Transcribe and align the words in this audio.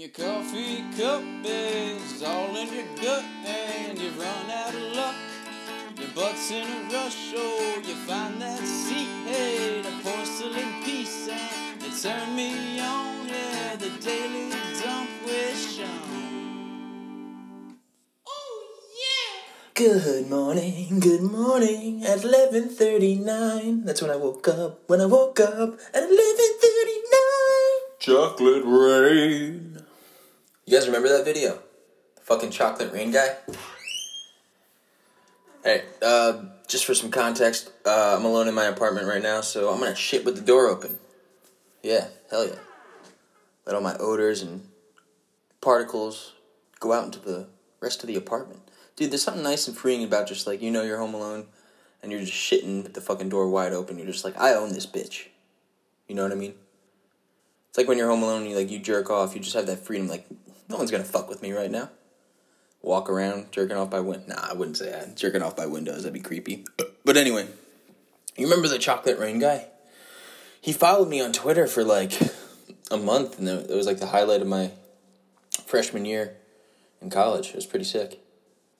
your 0.00 0.08
coffee 0.08 0.82
cup 0.96 1.22
is 1.44 2.22
all 2.22 2.56
in 2.56 2.72
your 2.72 2.86
gut 3.02 3.22
and 3.44 3.98
you've 3.98 4.18
run 4.18 4.50
out 4.50 4.74
of 4.74 4.96
luck. 4.96 5.14
Your 5.94 6.08
butt's 6.14 6.50
in 6.50 6.66
a 6.66 6.88
rush, 6.90 7.34
oh, 7.36 7.82
you 7.86 7.94
find 8.08 8.40
that 8.40 8.60
seat, 8.60 9.10
hey, 9.26 9.82
the 9.82 9.90
porcelain 10.02 10.82
piece, 10.82 11.28
and 11.28 11.82
it 11.82 11.92
turned 12.00 12.34
me 12.34 12.80
on, 12.80 13.28
yeah, 13.28 13.76
the 13.76 13.90
daily 14.00 14.48
dump 14.82 15.10
with 15.26 15.76
Sean. 15.76 17.76
Oh, 18.26 18.64
good 19.74 20.30
morning, 20.30 21.00
good 21.00 21.20
morning 21.20 22.06
at 22.06 22.20
11:39. 22.20 23.84
That's 23.84 24.00
when 24.00 24.10
I 24.10 24.16
woke 24.16 24.48
up. 24.48 24.80
When 24.86 25.02
I 25.02 25.04
woke 25.04 25.40
up 25.40 25.78
at 25.92 26.08
11:39. 26.08 27.98
Chocolate 27.98 28.64
rain. 28.64 29.70
You 30.70 30.76
guys 30.76 30.86
remember 30.86 31.08
that 31.08 31.24
video? 31.24 31.58
The 32.14 32.20
fucking 32.20 32.50
chocolate 32.50 32.92
rain 32.92 33.10
guy? 33.10 33.34
Hey, 35.64 35.82
uh, 36.00 36.44
just 36.68 36.84
for 36.84 36.94
some 36.94 37.10
context, 37.10 37.72
uh, 37.84 38.14
I'm 38.16 38.24
alone 38.24 38.46
in 38.46 38.54
my 38.54 38.66
apartment 38.66 39.08
right 39.08 39.20
now, 39.20 39.40
so 39.40 39.68
I'm 39.68 39.80
gonna 39.80 39.96
shit 39.96 40.24
with 40.24 40.36
the 40.36 40.42
door 40.42 40.68
open. 40.68 40.96
Yeah, 41.82 42.06
hell 42.30 42.46
yeah. 42.46 42.60
Let 43.66 43.74
all 43.74 43.82
my 43.82 43.96
odors 43.96 44.42
and 44.42 44.68
particles 45.60 46.34
go 46.78 46.92
out 46.92 47.06
into 47.06 47.18
the 47.18 47.48
rest 47.80 48.04
of 48.04 48.06
the 48.06 48.14
apartment. 48.14 48.60
Dude, 48.94 49.10
there's 49.10 49.24
something 49.24 49.42
nice 49.42 49.66
and 49.66 49.76
freeing 49.76 50.04
about 50.04 50.28
just 50.28 50.46
like, 50.46 50.62
you 50.62 50.70
know, 50.70 50.84
you're 50.84 50.98
home 50.98 51.14
alone 51.14 51.46
and 52.00 52.12
you're 52.12 52.20
just 52.20 52.32
shitting 52.32 52.84
with 52.84 52.94
the 52.94 53.00
fucking 53.00 53.30
door 53.30 53.50
wide 53.50 53.72
open. 53.72 53.98
You're 53.98 54.06
just 54.06 54.24
like, 54.24 54.38
I 54.38 54.54
own 54.54 54.72
this 54.72 54.86
bitch. 54.86 55.26
You 56.06 56.14
know 56.14 56.22
what 56.22 56.30
I 56.30 56.36
mean? 56.36 56.54
It's 57.70 57.78
like 57.78 57.88
when 57.88 57.98
you're 57.98 58.08
home 58.08 58.22
alone 58.22 58.42
and 58.42 58.50
you 58.52 58.56
like 58.56 58.70
you 58.70 58.78
jerk 58.78 59.10
off, 59.10 59.34
you 59.34 59.40
just 59.40 59.56
have 59.56 59.66
that 59.66 59.84
freedom, 59.84 60.06
like, 60.06 60.28
no 60.70 60.76
one's 60.76 60.90
gonna 60.90 61.04
fuck 61.04 61.28
with 61.28 61.42
me 61.42 61.52
right 61.52 61.70
now. 61.70 61.90
Walk 62.80 63.10
around 63.10 63.52
jerking 63.52 63.76
off 63.76 63.90
by 63.90 64.00
windows. 64.00 64.28
Nah, 64.28 64.48
I 64.48 64.54
wouldn't 64.54 64.78
say 64.78 64.90
that. 64.90 65.16
Jerking 65.16 65.42
off 65.42 65.56
by 65.56 65.66
windows, 65.66 66.04
that'd 66.04 66.14
be 66.14 66.20
creepy. 66.20 66.64
But 67.02 67.16
anyway, 67.16 67.48
you 68.36 68.44
remember 68.44 68.68
the 68.68 68.78
chocolate 68.78 69.18
rain 69.18 69.38
guy? 69.38 69.66
He 70.60 70.72
followed 70.72 71.08
me 71.08 71.22
on 71.22 71.32
Twitter 71.32 71.66
for 71.66 71.82
like 71.82 72.12
a 72.90 72.98
month, 72.98 73.38
and 73.38 73.48
it 73.48 73.70
was 73.70 73.86
like 73.86 74.00
the 74.00 74.06
highlight 74.06 74.42
of 74.42 74.46
my 74.46 74.72
freshman 75.66 76.04
year 76.04 76.36
in 77.00 77.08
college. 77.08 77.48
It 77.48 77.56
was 77.56 77.66
pretty 77.66 77.86
sick. 77.86 78.20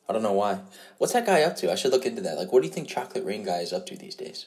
I 0.09 0.13
don't 0.13 0.23
know 0.23 0.35
why. 0.35 0.61
What's 0.99 1.15
that 1.15 1.25
guy 1.25 1.43
up 1.43 1.57
to? 1.57 1.73
I 1.73 1.77
should 1.77 1.93
look 1.93 2.05
into 2.05 2.21
that. 2.21 2.37
Like, 2.37 2.53
what 2.53 2.61
do 2.61 2.69
you 2.69 2.75
think 2.75 2.89
Chocolate 2.89 3.25
Rain 3.25 3.43
guy 3.43 3.61
is 3.61 3.73
up 3.73 3.87
to 3.87 3.97
these 3.97 4.15
days? 4.15 4.47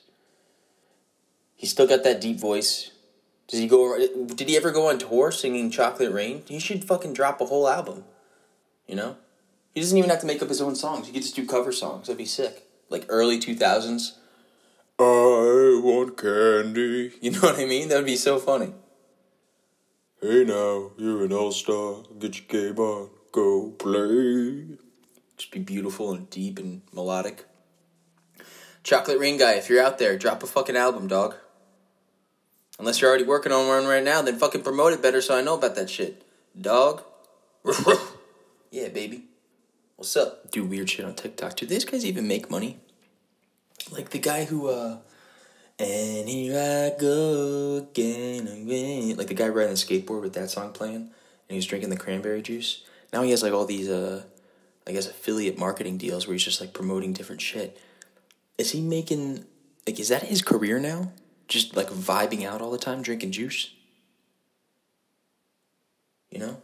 He's 1.55 1.71
still 1.71 1.87
got 1.87 2.03
that 2.03 2.21
deep 2.21 2.39
voice. 2.39 2.91
Does 3.47 3.59
he 3.59 3.67
go? 3.67 3.97
Did 3.97 4.49
he 4.49 4.57
ever 4.57 4.71
go 4.71 4.89
on 4.89 4.97
tour 4.97 5.31
singing 5.31 5.69
Chocolate 5.69 6.11
Rain? 6.11 6.43
He 6.47 6.59
should 6.59 6.85
fucking 6.85 7.13
drop 7.13 7.41
a 7.41 7.45
whole 7.45 7.67
album. 7.67 8.05
You 8.87 8.95
know, 8.95 9.17
he 9.73 9.81
doesn't 9.81 9.97
even 9.97 10.09
have 10.09 10.21
to 10.21 10.25
make 10.25 10.41
up 10.41 10.49
his 10.49 10.61
own 10.61 10.75
songs. 10.75 11.07
He 11.07 11.13
could 11.13 11.21
just 11.21 11.35
do 11.35 11.45
cover 11.45 11.71
songs. 11.71 12.07
That'd 12.07 12.17
be 12.17 12.25
sick. 12.25 12.67
Like 12.89 13.05
early 13.09 13.39
two 13.39 13.55
thousands. 13.55 14.17
I 14.99 15.81
want 15.83 16.17
candy. 16.17 17.13
You 17.21 17.31
know 17.31 17.39
what 17.39 17.59
I 17.59 17.65
mean? 17.65 17.89
That 17.89 17.97
would 17.97 18.05
be 18.05 18.15
so 18.15 18.39
funny. 18.39 18.73
Hey 20.21 20.45
now, 20.45 20.91
you're 20.97 21.25
an 21.25 21.33
all-star. 21.33 22.03
Get 22.19 22.37
your 22.37 22.47
game 22.47 22.79
on. 22.79 23.09
Go 23.31 23.71
play. 23.71 24.77
Just 25.35 25.51
be 25.51 25.59
beautiful 25.59 26.13
and 26.13 26.29
deep 26.29 26.59
and 26.59 26.81
melodic. 26.93 27.45
Chocolate 28.83 29.19
Rain 29.19 29.37
Guy, 29.37 29.53
if 29.53 29.69
you're 29.69 29.83
out 29.83 29.97
there, 29.97 30.17
drop 30.17 30.43
a 30.43 30.47
fucking 30.47 30.77
album, 30.77 31.07
dog. 31.07 31.35
Unless 32.83 32.99
you're 32.99 33.09
already 33.09 33.23
working 33.23 33.53
on 33.53 33.69
one 33.69 33.85
right 33.85 34.03
now, 34.03 34.21
then 34.21 34.37
fucking 34.37 34.61
promote 34.61 34.91
it 34.91 35.01
better 35.01 35.21
so 35.21 35.37
I 35.37 35.41
know 35.41 35.55
about 35.55 35.75
that 35.75 35.89
shit. 35.89 36.21
Dog. 36.59 37.01
yeah, 38.71 38.89
baby. 38.89 39.23
What's 39.95 40.17
up? 40.17 40.51
Do 40.51 40.65
weird 40.65 40.89
shit 40.89 41.05
on 41.05 41.15
TikTok. 41.15 41.55
Do 41.55 41.65
these 41.65 41.85
guys 41.85 42.05
even 42.05 42.27
make 42.27 42.51
money? 42.51 42.81
Like 43.89 44.09
the 44.09 44.19
guy 44.19 44.43
who, 44.43 44.67
uh, 44.67 44.97
and 45.79 46.27
here 46.27 46.59
I 46.59 46.99
go 46.99 47.87
again, 47.89 48.49
again. 48.49 49.15
Like 49.15 49.27
the 49.27 49.33
guy 49.33 49.47
riding 49.47 49.71
the 49.71 49.77
skateboard 49.77 50.19
with 50.19 50.33
that 50.33 50.49
song 50.49 50.73
playing, 50.73 50.95
and 50.95 51.11
he 51.47 51.55
was 51.55 51.65
drinking 51.65 51.89
the 51.89 51.95
cranberry 51.95 52.41
juice. 52.41 52.83
Now 53.13 53.21
he 53.23 53.31
has 53.31 53.43
like 53.43 53.53
all 53.53 53.65
these, 53.65 53.87
uh, 53.87 54.23
I 54.85 54.91
guess 54.91 55.07
affiliate 55.07 55.57
marketing 55.57 55.97
deals 55.99 56.27
where 56.27 56.33
he's 56.33 56.43
just 56.43 56.59
like 56.59 56.73
promoting 56.73 57.13
different 57.13 57.39
shit. 57.39 57.79
Is 58.57 58.71
he 58.71 58.81
making 58.81 59.45
like 59.87 60.01
is 60.01 60.09
that 60.09 60.23
his 60.23 60.41
career 60.41 60.79
now? 60.79 61.13
Just 61.53 61.75
like 61.75 61.89
vibing 61.89 62.43
out 62.43 62.61
all 62.63 62.71
the 62.71 62.79
time, 62.79 63.03
drinking 63.03 63.31
juice? 63.31 63.69
You 66.31 66.39
know? 66.39 66.57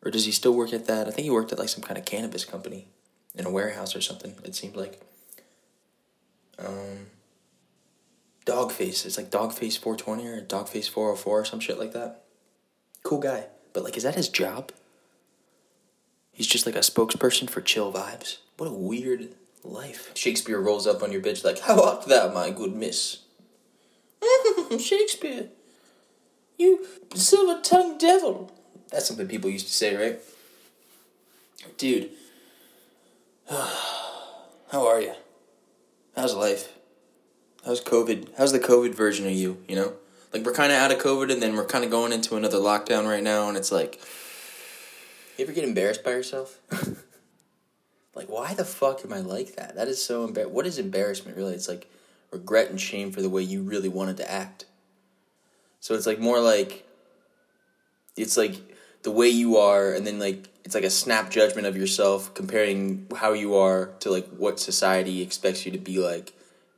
Or 0.00 0.12
does 0.12 0.26
he 0.26 0.30
still 0.30 0.54
work 0.54 0.72
at 0.72 0.86
that? 0.86 1.08
I 1.08 1.10
think 1.10 1.24
he 1.24 1.30
worked 1.30 1.50
at 1.50 1.58
like 1.58 1.68
some 1.68 1.82
kind 1.82 1.98
of 1.98 2.04
cannabis 2.04 2.44
company 2.44 2.86
in 3.34 3.46
a 3.46 3.50
warehouse 3.50 3.96
or 3.96 4.00
something, 4.00 4.36
it 4.44 4.54
seemed 4.54 4.76
like. 4.76 5.00
Um 6.56 7.06
Dogface. 8.46 9.04
It's 9.04 9.16
like 9.16 9.32
Dogface 9.32 9.76
420 9.76 10.28
or 10.28 10.40
Dogface 10.40 10.88
404 10.88 11.40
or 11.40 11.44
some 11.44 11.58
shit 11.58 11.76
like 11.76 11.92
that. 11.92 12.22
Cool 13.02 13.18
guy. 13.18 13.46
But 13.72 13.82
like 13.82 13.96
is 13.96 14.04
that 14.04 14.14
his 14.14 14.28
job? 14.28 14.70
He's 16.30 16.46
just 16.46 16.64
like 16.64 16.76
a 16.76 16.78
spokesperson 16.78 17.50
for 17.50 17.60
chill 17.60 17.92
vibes. 17.92 18.36
What 18.56 18.68
a 18.68 18.72
weird 18.72 19.30
life. 19.64 20.12
Shakespeare 20.14 20.60
rolls 20.60 20.86
up 20.86 21.02
on 21.02 21.10
your 21.10 21.20
bitch 21.20 21.44
like, 21.44 21.58
How 21.58 21.82
art 21.82 22.06
thou, 22.06 22.32
my 22.32 22.50
good 22.50 22.72
miss? 22.72 23.25
Shakespeare, 24.78 25.48
you 26.58 26.86
silver 27.14 27.60
tongued 27.62 28.00
devil. 28.00 28.52
That's 28.90 29.06
something 29.06 29.26
people 29.26 29.50
used 29.50 29.66
to 29.66 29.72
say, 29.72 29.96
right? 29.96 30.20
Dude, 31.78 32.10
how 33.50 34.86
are 34.86 35.00
you? 35.00 35.14
How's 36.14 36.34
life? 36.34 36.72
How's 37.64 37.80
COVID? 37.80 38.28
How's 38.38 38.52
the 38.52 38.60
COVID 38.60 38.94
version 38.94 39.26
of 39.26 39.32
you, 39.32 39.62
you 39.68 39.76
know? 39.76 39.94
Like, 40.32 40.44
we're 40.44 40.52
kind 40.52 40.72
of 40.72 40.78
out 40.78 40.92
of 40.92 40.98
COVID 40.98 41.32
and 41.32 41.42
then 41.42 41.56
we're 41.56 41.66
kind 41.66 41.84
of 41.84 41.90
going 41.90 42.12
into 42.12 42.36
another 42.36 42.58
lockdown 42.58 43.08
right 43.08 43.22
now, 43.22 43.48
and 43.48 43.56
it's 43.56 43.72
like, 43.72 44.00
you 45.36 45.44
ever 45.44 45.52
get 45.52 45.64
embarrassed 45.64 46.02
by 46.02 46.12
yourself? 46.12 46.60
like, 48.14 48.28
why 48.28 48.54
the 48.54 48.64
fuck 48.64 49.04
am 49.04 49.12
I 49.12 49.20
like 49.20 49.56
that? 49.56 49.74
That 49.76 49.88
is 49.88 50.02
so 50.02 50.26
embar. 50.26 50.48
What 50.48 50.66
is 50.66 50.78
embarrassment 50.78 51.36
really? 51.36 51.54
It's 51.54 51.68
like 51.68 51.90
regret 52.36 52.70
and 52.70 52.80
shame 52.80 53.12
for 53.12 53.22
the 53.22 53.28
way 53.28 53.42
you 53.42 53.62
really 53.62 53.88
wanted 53.88 54.16
to 54.18 54.30
act. 54.30 54.66
So 55.80 55.94
it's 55.94 56.06
like 56.06 56.18
more 56.18 56.40
like, 56.40 56.86
it's 58.16 58.36
like 58.36 58.54
the 59.02 59.10
way 59.10 59.28
you 59.28 59.56
are, 59.56 59.92
and 59.92 60.06
then 60.06 60.18
like 60.18 60.48
it's 60.64 60.74
like 60.74 60.84
a 60.84 60.90
snap 60.90 61.30
judgment 61.30 61.66
of 61.66 61.76
yourself, 61.76 62.34
comparing 62.34 63.06
how 63.16 63.32
you 63.32 63.54
are 63.54 63.86
to 64.00 64.10
like 64.10 64.28
what 64.28 64.58
society 64.58 65.22
expects 65.22 65.64
you 65.64 65.72
to 65.72 65.78
be 65.78 65.98
like. 65.98 66.32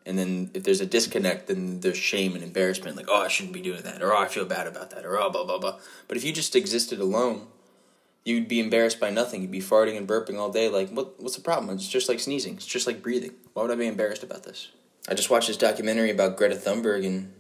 And 0.04 0.18
then 0.18 0.50
if 0.54 0.62
there's 0.62 0.80
a 0.80 0.86
disconnect, 0.86 1.48
then 1.48 1.80
there's 1.80 1.98
shame 1.98 2.34
and 2.34 2.42
embarrassment, 2.42 2.96
like, 2.96 3.08
oh, 3.10 3.22
I 3.22 3.28
shouldn't 3.28 3.52
be 3.52 3.60
doing 3.60 3.82
that, 3.82 4.02
or 4.02 4.14
oh, 4.14 4.18
I 4.18 4.28
feel 4.28 4.46
bad 4.46 4.66
about 4.66 4.90
that, 4.90 5.04
or 5.04 5.18
oh, 5.18 5.30
blah, 5.30 5.44
blah, 5.44 5.58
blah. 5.58 5.78
But 6.06 6.16
if 6.16 6.24
you 6.24 6.32
just 6.32 6.56
existed 6.56 6.98
alone, 6.98 7.46
you'd 8.24 8.48
be 8.48 8.60
embarrassed 8.60 9.00
by 9.00 9.10
nothing. 9.10 9.42
You'd 9.42 9.50
be 9.50 9.60
farting 9.60 9.96
and 9.96 10.08
burping 10.08 10.38
all 10.38 10.50
day. 10.50 10.68
Like, 10.68 10.90
what? 10.90 11.20
What's 11.20 11.36
the 11.36 11.42
problem? 11.42 11.74
It's 11.74 11.88
just 11.88 12.08
like 12.08 12.20
sneezing. 12.20 12.54
It's 12.56 12.66
just 12.66 12.86
like 12.86 13.02
breathing. 13.02 13.32
Why 13.52 13.62
would 13.62 13.70
I 13.70 13.74
be 13.74 13.86
embarrassed 13.86 14.22
about 14.22 14.44
this? 14.44 14.68
I 15.08 15.14
just 15.14 15.30
watched 15.30 15.48
this 15.48 15.56
documentary 15.56 16.10
about 16.10 16.36
Greta 16.36 16.54
Thunberg, 16.54 17.06
and 17.06 17.32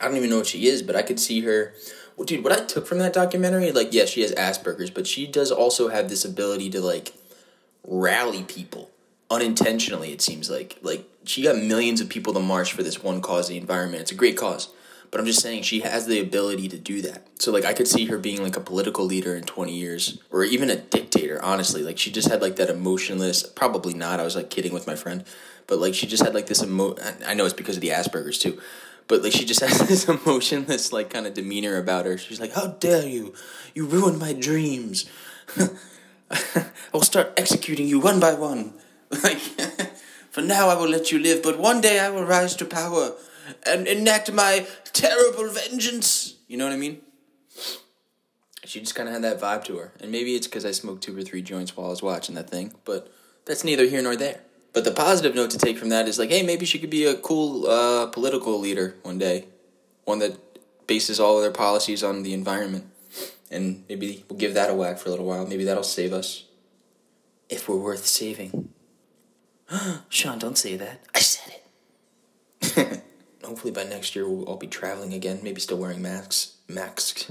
I 0.00 0.06
don't 0.06 0.16
even 0.16 0.30
know 0.30 0.38
what 0.38 0.46
she 0.46 0.66
is, 0.66 0.82
but 0.82 0.94
I 0.94 1.02
could 1.02 1.18
see 1.18 1.40
her. 1.40 1.74
Well, 2.16 2.24
dude, 2.24 2.44
what 2.44 2.52
I 2.52 2.64
took 2.64 2.86
from 2.86 2.98
that 2.98 3.12
documentary, 3.12 3.72
like, 3.72 3.92
yeah, 3.92 4.04
she 4.04 4.22
has 4.22 4.32
Asperger's, 4.32 4.90
but 4.90 5.06
she 5.06 5.26
does 5.26 5.50
also 5.50 5.88
have 5.88 6.08
this 6.08 6.24
ability 6.24 6.70
to 6.70 6.80
like 6.80 7.12
rally 7.84 8.44
people 8.44 8.90
unintentionally. 9.30 10.12
It 10.12 10.20
seems 10.20 10.50
like 10.50 10.78
like 10.82 11.08
she 11.24 11.42
got 11.42 11.56
millions 11.56 12.00
of 12.00 12.08
people 12.08 12.32
to 12.34 12.40
march 12.40 12.72
for 12.72 12.82
this 12.82 13.02
one 13.02 13.20
cause, 13.20 13.48
the 13.48 13.56
environment. 13.56 14.02
It's 14.02 14.12
a 14.12 14.16
great 14.16 14.36
cause. 14.36 14.68
But 15.12 15.20
I'm 15.20 15.26
just 15.26 15.42
saying 15.42 15.62
she 15.62 15.80
has 15.80 16.06
the 16.06 16.20
ability 16.20 16.68
to 16.68 16.78
do 16.78 17.02
that. 17.02 17.28
So 17.38 17.52
like 17.52 17.66
I 17.66 17.74
could 17.74 17.86
see 17.86 18.06
her 18.06 18.16
being 18.16 18.42
like 18.42 18.56
a 18.56 18.60
political 18.60 19.04
leader 19.04 19.36
in 19.36 19.44
20 19.44 19.70
years 19.70 20.18
or 20.30 20.42
even 20.42 20.70
a 20.70 20.76
dictator, 20.76 21.38
honestly. 21.44 21.82
Like 21.82 21.98
she 21.98 22.10
just 22.10 22.30
had 22.30 22.40
like 22.40 22.56
that 22.56 22.70
emotionless, 22.70 23.42
probably 23.42 23.92
not. 23.92 24.20
I 24.20 24.24
was 24.24 24.34
like 24.34 24.48
kidding 24.48 24.72
with 24.72 24.86
my 24.86 24.96
friend. 24.96 25.24
But 25.66 25.80
like 25.80 25.92
she 25.92 26.06
just 26.06 26.22
had 26.22 26.34
like 26.34 26.46
this 26.46 26.62
emo 26.62 26.96
I 27.26 27.34
know 27.34 27.44
it's 27.44 27.52
because 27.52 27.76
of 27.76 27.82
the 27.82 27.90
Asperger's 27.90 28.38
too. 28.38 28.58
But 29.06 29.22
like 29.22 29.32
she 29.32 29.44
just 29.44 29.60
has 29.66 29.86
this 29.86 30.08
emotionless 30.08 30.94
like 30.94 31.10
kind 31.10 31.26
of 31.26 31.34
demeanor 31.34 31.76
about 31.76 32.06
her. 32.06 32.16
She's 32.16 32.40
like, 32.40 32.54
"How 32.54 32.68
dare 32.68 33.06
you? 33.06 33.34
You 33.74 33.84
ruined 33.84 34.18
my 34.18 34.32
dreams. 34.32 35.04
I 36.30 36.70
will 36.90 37.02
start 37.02 37.34
executing 37.36 37.86
you 37.86 38.00
one 38.00 38.18
by 38.18 38.32
one. 38.34 38.72
Like 39.22 39.36
for 40.30 40.40
now 40.40 40.68
I 40.70 40.74
will 40.74 40.88
let 40.88 41.12
you 41.12 41.18
live, 41.18 41.42
but 41.42 41.58
one 41.58 41.82
day 41.82 42.00
I 42.00 42.08
will 42.08 42.24
rise 42.24 42.56
to 42.56 42.64
power 42.64 43.12
and 43.66 43.86
enact 43.86 44.32
my 44.32 44.66
terrible 44.92 45.48
vengeance. 45.48 46.36
You 46.48 46.56
know 46.56 46.64
what 46.64 46.74
I 46.74 46.76
mean? 46.76 47.00
She 48.64 48.80
just 48.80 48.94
kind 48.94 49.08
of 49.08 49.14
had 49.14 49.22
that 49.24 49.40
vibe 49.40 49.64
to 49.64 49.76
her. 49.78 49.92
And 50.00 50.12
maybe 50.12 50.34
it's 50.34 50.46
because 50.46 50.64
I 50.64 50.70
smoked 50.70 51.02
two 51.02 51.16
or 51.16 51.22
three 51.22 51.42
joints 51.42 51.76
while 51.76 51.88
I 51.88 51.90
was 51.90 52.02
watching 52.02 52.34
that 52.36 52.48
thing, 52.48 52.74
but 52.84 53.12
that's 53.44 53.64
neither 53.64 53.84
here 53.86 54.02
nor 54.02 54.16
there. 54.16 54.40
But 54.72 54.84
the 54.84 54.92
positive 54.92 55.34
note 55.34 55.50
to 55.50 55.58
take 55.58 55.78
from 55.78 55.90
that 55.90 56.08
is 56.08 56.18
like, 56.18 56.30
hey, 56.30 56.42
maybe 56.42 56.64
she 56.64 56.78
could 56.78 56.90
be 56.90 57.04
a 57.04 57.14
cool 57.14 57.66
uh, 57.66 58.06
political 58.06 58.58
leader 58.58 58.96
one 59.02 59.18
day. 59.18 59.46
One 60.04 60.20
that 60.20 60.38
bases 60.86 61.20
all 61.20 61.36
of 61.36 61.42
their 61.42 61.52
policies 61.52 62.02
on 62.02 62.22
the 62.22 62.32
environment. 62.32 62.86
and 63.50 63.84
maybe 63.88 64.24
we'll 64.28 64.38
give 64.38 64.54
that 64.54 64.70
a 64.70 64.74
whack 64.74 64.98
for 64.98 65.08
a 65.08 65.10
little 65.10 65.26
while. 65.26 65.46
Maybe 65.46 65.64
that'll 65.64 65.82
save 65.82 66.12
us. 66.12 66.44
If 67.50 67.68
we're 67.68 67.76
worth 67.76 68.06
saving. 68.06 68.70
Sean, 70.08 70.38
don't 70.38 70.56
say 70.56 70.76
that. 70.76 71.00
I 71.14 71.20
said 71.20 71.54
it. 72.62 73.02
Hopefully 73.44 73.72
by 73.72 73.84
next 73.84 74.14
year 74.14 74.28
we'll 74.28 74.44
all 74.44 74.56
be 74.56 74.66
traveling 74.66 75.12
again. 75.12 75.40
Maybe 75.42 75.60
still 75.60 75.78
wearing 75.78 76.02
masks. 76.02 76.54
Masks. 76.68 77.30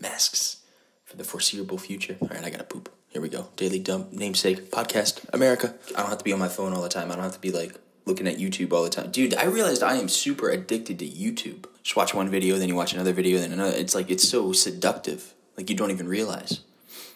Masks 0.00 0.62
for 1.04 1.16
the 1.16 1.24
foreseeable 1.24 1.78
future. 1.78 2.16
All 2.20 2.28
right, 2.28 2.44
I 2.44 2.50
gotta 2.50 2.64
poop. 2.64 2.92
Here 3.08 3.22
we 3.22 3.28
go. 3.28 3.48
Daily 3.56 3.78
Dump, 3.78 4.12
namesake, 4.12 4.70
podcast, 4.70 5.24
America. 5.32 5.74
I 5.96 6.00
don't 6.00 6.10
have 6.10 6.18
to 6.18 6.24
be 6.24 6.32
on 6.32 6.38
my 6.38 6.48
phone 6.48 6.74
all 6.74 6.82
the 6.82 6.88
time. 6.88 7.10
I 7.10 7.14
don't 7.14 7.24
have 7.24 7.32
to 7.34 7.40
be 7.40 7.50
like 7.50 7.74
looking 8.04 8.26
at 8.26 8.38
YouTube 8.38 8.72
all 8.72 8.82
the 8.82 8.90
time. 8.90 9.10
Dude, 9.10 9.34
I 9.34 9.44
realized 9.44 9.82
I 9.82 9.96
am 9.96 10.08
super 10.08 10.50
addicted 10.50 10.98
to 10.98 11.06
YouTube. 11.06 11.66
Just 11.82 11.96
watch 11.96 12.14
one 12.14 12.28
video, 12.28 12.56
then 12.56 12.68
you 12.68 12.74
watch 12.74 12.92
another 12.92 13.12
video, 13.12 13.38
then 13.38 13.52
another. 13.52 13.76
It's 13.76 13.94
like, 13.94 14.10
it's 14.10 14.28
so 14.28 14.52
seductive. 14.52 15.34
Like, 15.56 15.70
you 15.70 15.76
don't 15.76 15.90
even 15.90 16.08
realize. 16.08 16.60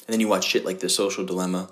And 0.06 0.12
then 0.12 0.20
you 0.20 0.28
watch 0.28 0.46
shit 0.46 0.64
like 0.64 0.80
The 0.80 0.88
Social 0.88 1.24
Dilemma. 1.24 1.70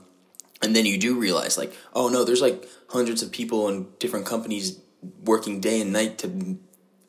And 0.63 0.75
then 0.75 0.87
you 0.87 0.99
do 0.99 1.19
realize, 1.19 1.57
like, 1.57 1.73
oh 1.95 2.09
no, 2.09 2.25
there's 2.25 2.43
like 2.43 2.69
hundreds 2.89 3.23
of 3.23 3.31
people 3.31 3.69
in 3.69 3.87
different 3.99 4.27
companies 4.27 4.81
working 5.25 5.61
day 5.61 5.81
and 5.81 5.93
night 5.93 6.19
to 6.19 6.59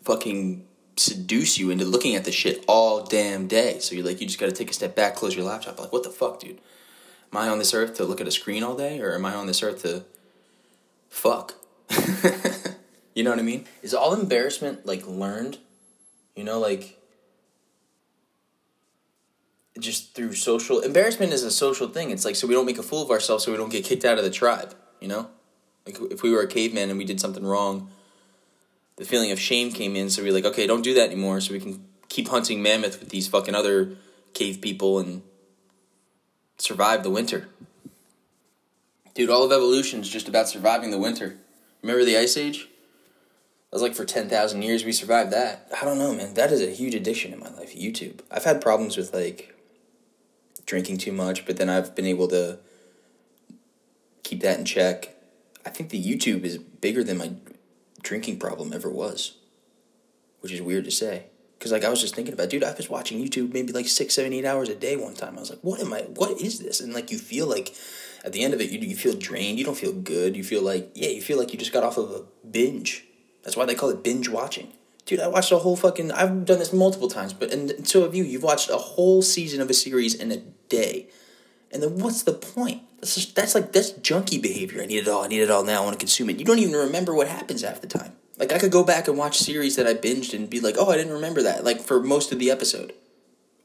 fucking 0.04 0.66
seduce 0.98 1.58
you 1.58 1.70
into 1.70 1.86
looking 1.86 2.16
at 2.16 2.26
the 2.26 2.32
shit 2.32 2.64
all 2.68 3.04
damn 3.04 3.48
day. 3.48 3.80
So 3.80 3.96
you're 3.96 4.06
like, 4.06 4.20
you 4.20 4.28
just 4.28 4.40
gotta 4.40 4.52
take 4.52 4.70
a 4.70 4.74
step 4.74 4.96
back, 4.96 5.16
close 5.16 5.36
your 5.36 5.46
laptop. 5.46 5.80
Like, 5.80 5.92
what 5.92 6.04
the 6.04 6.10
fuck, 6.10 6.40
dude? 6.40 6.60
Am 7.32 7.40
I 7.40 7.48
on 7.48 7.60
this 7.60 7.74
earth 7.74 7.96
to 7.96 8.06
look 8.06 8.20
at 8.20 8.28
a 8.28 8.32
screen 8.32 8.64
all 8.64 8.76
day, 8.76 9.00
or 9.00 9.14
am 9.14 9.26
I 9.26 9.34
on 9.36 9.48
this 9.48 9.62
earth 9.62 9.84
to 9.84 10.04
fuck? 11.10 11.54
you 13.16 13.24
know 13.24 13.30
what 13.30 13.40
I 13.40 13.44
mean? 13.44 13.66
Is 13.82 13.94
all 13.94 14.14
embarrassment 14.14 14.86
like 14.86 15.08
learned? 15.08 15.60
You 16.36 16.44
know, 16.44 16.60
like 16.60 16.98
just 19.80 20.16
through 20.16 20.34
social 20.34 20.80
embarrassment 20.80 21.34
is 21.34 21.44
a 21.44 21.52
social 21.52 21.88
thing. 21.88 22.12
It's 22.12 22.26
like 22.26 22.36
so 22.36 22.48
we 22.48 22.54
don't 22.54 22.66
make 22.66 22.78
a 22.78 22.84
fool 22.84 23.04
of 23.04 23.12
ourselves, 23.12 23.46
so 23.46 23.52
we 23.52 23.58
don't 23.58 23.72
get 23.72 23.86
kicked 23.86 24.06
out 24.06 24.18
of 24.18 24.24
the 24.24 24.30
tribe. 24.30 24.76
You 25.00 25.08
know, 25.08 25.30
like 25.86 25.98
if 26.12 26.24
we 26.24 26.31
were 26.31 26.42
a 26.42 26.48
caveman 26.48 26.90
and 26.90 26.98
we 26.98 27.06
did 27.06 27.20
something 27.20 27.46
wrong, 27.46 27.90
the 28.98 29.06
feeling 29.06 29.31
of 29.31 29.40
shame 29.40 29.72
came 29.72 29.96
in. 29.96 30.10
So 30.10 30.22
we're 30.22 30.34
like, 30.34 30.46
okay, 30.46 30.68
don't 30.68 30.84
do 30.84 30.94
that 30.94 31.12
anymore, 31.12 31.42
so 31.42 31.54
we 31.54 31.60
can 31.60 31.86
keep 32.10 32.28
hunting 32.28 32.62
mammoth 32.62 33.00
with 33.00 33.10
these 33.10 33.28
fucking 33.28 33.56
other 33.56 33.96
cave 34.34 34.62
people 34.62 35.00
and 35.00 35.22
survive 36.58 37.04
the 37.04 37.10
winter. 37.10 37.48
Dude, 39.14 39.30
all 39.30 39.44
of 39.44 39.52
evolution 39.52 40.02
is 40.02 40.10
just 40.10 40.28
about 40.28 40.50
surviving 40.50 40.92
the 40.92 40.98
winter. 40.98 41.38
Remember 41.81 42.06
the 42.06 42.18
Ice 42.18 42.38
Age? 42.38 42.68
That 43.70 43.76
was 43.76 43.81
like 43.81 43.96
for 43.96 44.06
10,000 44.06 44.62
years 44.62 44.84
we 44.84 44.92
survived 44.92 45.31
that. 45.31 45.68
I 45.80 45.86
don't 45.86 46.00
know, 46.00 46.14
man. 46.14 46.34
That 46.34 46.52
is 46.52 46.62
a 46.62 46.72
huge 46.72 46.96
addiction 46.96 47.34
in 47.34 47.40
my 47.40 47.50
life, 47.52 47.76
YouTube. 47.76 48.22
I've 48.31 48.44
had 48.44 48.62
problems 48.62 48.98
with 48.98 49.14
like 49.14 49.56
drinking 50.66 50.98
too 50.98 51.12
much, 51.12 51.46
but 51.46 51.58
then 51.58 51.70
I've 51.70 51.96
been 51.96 52.06
able 52.06 52.28
to 52.30 52.60
keep 54.24 54.42
that 54.42 54.60
in 54.60 54.66
check. 54.66 55.16
I 55.66 55.70
think 55.70 55.90
the 55.90 56.04
YouTube 56.04 56.44
is 56.44 56.58
bigger 56.58 57.04
than 57.04 57.18
my 57.18 57.34
drinking 58.02 58.40
problem 58.40 58.74
ever 58.74 58.90
was, 58.90 59.38
which 60.40 60.52
is 60.52 60.62
weird 60.62 60.86
to 60.86 60.92
say. 60.92 61.26
Cause 61.60 61.74
like 61.74 61.84
I 61.84 61.90
was 61.90 62.00
just 62.00 62.16
thinking 62.16 62.34
about, 62.34 62.50
dude, 62.50 62.64
I 62.64 62.74
was 62.74 62.90
watching 62.90 63.22
YouTube 63.22 63.52
maybe 63.54 63.74
like 63.74 63.88
six, 63.88 64.14
seven, 64.14 64.32
eight 64.32 64.46
hours 64.46 64.70
a 64.70 64.76
day 64.76 64.96
one 64.96 65.14
time. 65.14 65.36
I 65.36 65.42
was 65.42 65.50
like, 65.50 65.60
what 65.62 65.82
am 65.82 65.92
I? 65.94 66.04
What 66.04 66.40
is 66.40 66.60
this? 66.60 66.80
And 66.80 66.94
like 66.94 67.12
you 67.12 67.18
feel 67.18 67.48
like, 67.48 67.76
at 68.24 68.34
the 68.34 68.44
end 68.44 68.54
of 68.54 68.62
it, 68.62 68.70
you 68.70 68.80
you 68.80 68.96
feel 68.96 69.14
drained. 69.14 69.60
You 69.60 69.66
don't 69.66 69.78
feel 69.78 69.94
good. 69.94 70.36
You 70.36 70.44
feel 70.44 70.62
like 70.62 70.92
yeah, 70.94 71.10
you 71.10 71.22
feel 71.22 71.38
like 71.38 71.54
you 71.54 71.60
just 71.60 71.74
got 71.74 71.84
off 71.84 71.98
of 71.98 72.12
a 72.12 72.24
binge. 72.48 73.06
That's 73.44 73.56
why 73.56 73.66
they 73.66 73.76
call 73.76 73.90
it 73.90 74.04
binge 74.04 74.30
watching. 74.30 74.74
Dude, 75.06 75.20
I 75.20 75.28
watched 75.28 75.52
a 75.52 75.58
whole 75.58 75.76
fucking. 75.76 76.12
I've 76.12 76.46
done 76.46 76.60
this 76.60 76.74
multiple 76.74 77.08
times, 77.08 77.34
but 77.34 77.52
and 77.52 77.88
so 77.88 78.04
have 78.04 78.14
you. 78.14 78.24
You've 78.24 78.44
watched 78.44 78.70
a 78.70 78.78
whole 78.78 79.22
season 79.22 79.62
of 79.62 79.70
a 79.70 79.74
series 79.74 80.16
in 80.16 80.32
a 80.32 80.38
day, 80.38 81.08
and 81.71 81.83
then 81.83 82.00
what's 82.00 82.24
the 82.24 82.33
point? 82.33 82.81
That's 83.00 83.16
just, 83.16 83.36
that's 83.36 83.56
like 83.56 83.71
that's 83.71 83.92
junky 83.94 84.42
behavior. 84.42 84.81
I 84.81 84.86
need 84.86 85.00
it 85.00 85.07
all. 85.07 85.24
I 85.24 85.27
need 85.27 85.42
it 85.42 85.51
all 85.51 85.63
now. 85.63 85.81
I 85.81 85.86
want 85.86 85.94
to 85.94 86.00
consume 86.00 86.30
it. 86.30 86.39
You 86.39 86.45
don't 86.45 86.60
even 86.60 86.75
remember 86.75 87.13
what 87.13 87.27
happens 87.27 87.62
half 87.62 87.81
the 87.81 87.88
time. 87.88 88.13
Like 88.38 88.54
I 88.54 88.60
could 88.60 88.71
go 88.71 88.83
back 88.83 89.07
and 89.07 89.18
watch 89.18 89.38
series 89.38 89.75
that 89.75 89.88
I 89.88 89.94
binged 89.94 90.33
and 90.33 90.50
be 90.50 90.60
like, 90.60 90.75
oh, 90.77 90.89
I 90.89 90.98
didn't 90.98 91.13
remember 91.13 91.44
that. 91.44 91.63
Like 91.63 91.81
for 91.81 92.01
most 92.01 92.31
of 92.31 92.39
the 92.39 92.51
episode, 92.51 92.94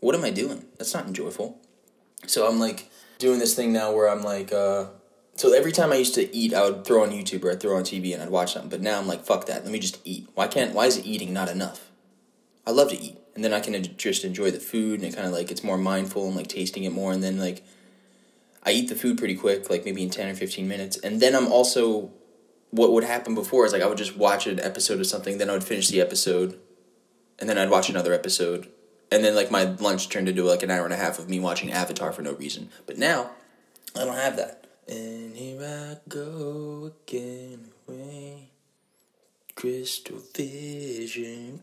what 0.01 0.15
am 0.15 0.25
I 0.25 0.31
doing? 0.31 0.67
That's 0.79 0.95
not 0.95 1.07
enjoyable. 1.07 1.61
So 2.27 2.49
I'm 2.49 2.59
like 2.59 2.91
doing 3.19 3.39
this 3.39 3.55
thing 3.55 3.73
now 3.73 3.93
where 3.93 4.09
I'm 4.09 4.23
like, 4.23 4.53
uh, 4.53 4.87
so 5.37 5.53
every 5.53 5.73
time 5.73 5.93
I 5.93 5.97
used 5.97 6.15
to 6.15 6.35
eat, 6.35 6.55
I 6.55 6.65
would 6.65 6.85
throw 6.85 7.03
on 7.03 7.11
YouTube 7.11 7.45
or 7.45 7.51
I'd 7.51 7.61
throw 7.61 7.77
on 7.77 7.83
TV 7.83 8.15
and 8.15 8.23
I'd 8.23 8.31
watch 8.31 8.53
something. 8.53 8.71
But 8.71 8.81
now 8.81 8.99
I'm 8.99 9.07
like, 9.07 9.25
fuck 9.25 9.47
that. 9.47 9.65
Let 9.65 9.73
me 9.73 9.79
just 9.79 10.01
eat. 10.05 10.29
Why 10.35 10.47
can't? 10.47 10.75
Why 10.75 10.87
is 10.87 11.05
eating 11.05 11.33
not 11.33 11.49
enough? 11.49 11.91
I 12.67 12.71
love 12.71 12.91
to 12.91 12.99
eat, 12.99 13.19
and 13.35 13.45
then 13.45 13.53
I 13.53 13.61
can 13.61 13.83
just 13.99 14.25
enjoy 14.25 14.51
the 14.51 14.59
food, 14.59 15.01
and 15.01 15.13
it 15.13 15.15
kind 15.15 15.27
of 15.27 15.35
like 15.35 15.51
it's 15.51 15.63
more 15.63 15.77
mindful 15.77 16.27
and 16.27 16.37
like 16.37 16.49
tasting 16.49 16.85
it 16.85 16.93
more, 16.93 17.13
and 17.13 17.23
then 17.23 17.39
like 17.39 17.63
I 18.67 18.73
eat 18.73 18.89
the 18.89 18.95
food 18.95 19.19
pretty 19.19 19.35
quick, 19.35 19.69
like 19.71 19.85
maybe 19.85 20.03
in 20.03 20.11
ten 20.11 20.29
or 20.29 20.35
fifteen 20.35 20.69
minutes, 20.69 20.97
and 20.97 21.21
then 21.21 21.35
I'm 21.35 21.51
also 21.51 22.11
what 22.71 22.93
would 22.93 23.05
happen 23.05 23.35
before 23.35 23.65
is 23.67 23.73
like 23.73 23.83
I 23.83 23.87
would 23.87 23.99
just 23.99 24.17
watch 24.17 24.47
an 24.47 24.59
episode 24.59 24.99
of 24.99 25.07
something, 25.07 25.39
then 25.39 25.49
I 25.49 25.53
would 25.53 25.63
finish 25.65 25.89
the 25.89 26.01
episode, 26.01 26.59
and 27.39 27.49
then 27.49 27.57
I'd 27.57 27.71
watch 27.71 27.89
another 27.89 28.13
episode, 28.13 28.69
and 29.13 29.25
then 29.25 29.35
like 29.37 29.51
my 29.51 29.65
lunch 29.65 30.09
turned 30.09 30.29
into 30.29 30.43
like 30.43 30.63
an 30.63 30.71
hour 30.71 30.85
and 30.85 30.93
a 30.93 30.97
half 30.97 31.19
of 31.19 31.29
me 31.29 31.39
watching 31.39 31.71
Avatar 31.71 32.13
for 32.13 32.23
no 32.23 32.33
reason. 32.33 32.71
But 32.87 32.99
now, 32.99 33.31
I 33.95 34.05
don't 34.05 34.17
have 34.17 34.37
that. 34.37 34.67
And 34.89 35.37
here 35.37 35.63
I 35.63 35.97
go 36.09 36.93
again, 37.07 37.71
away. 37.89 38.51
Crystal 39.55 40.19
vision. 40.35 41.63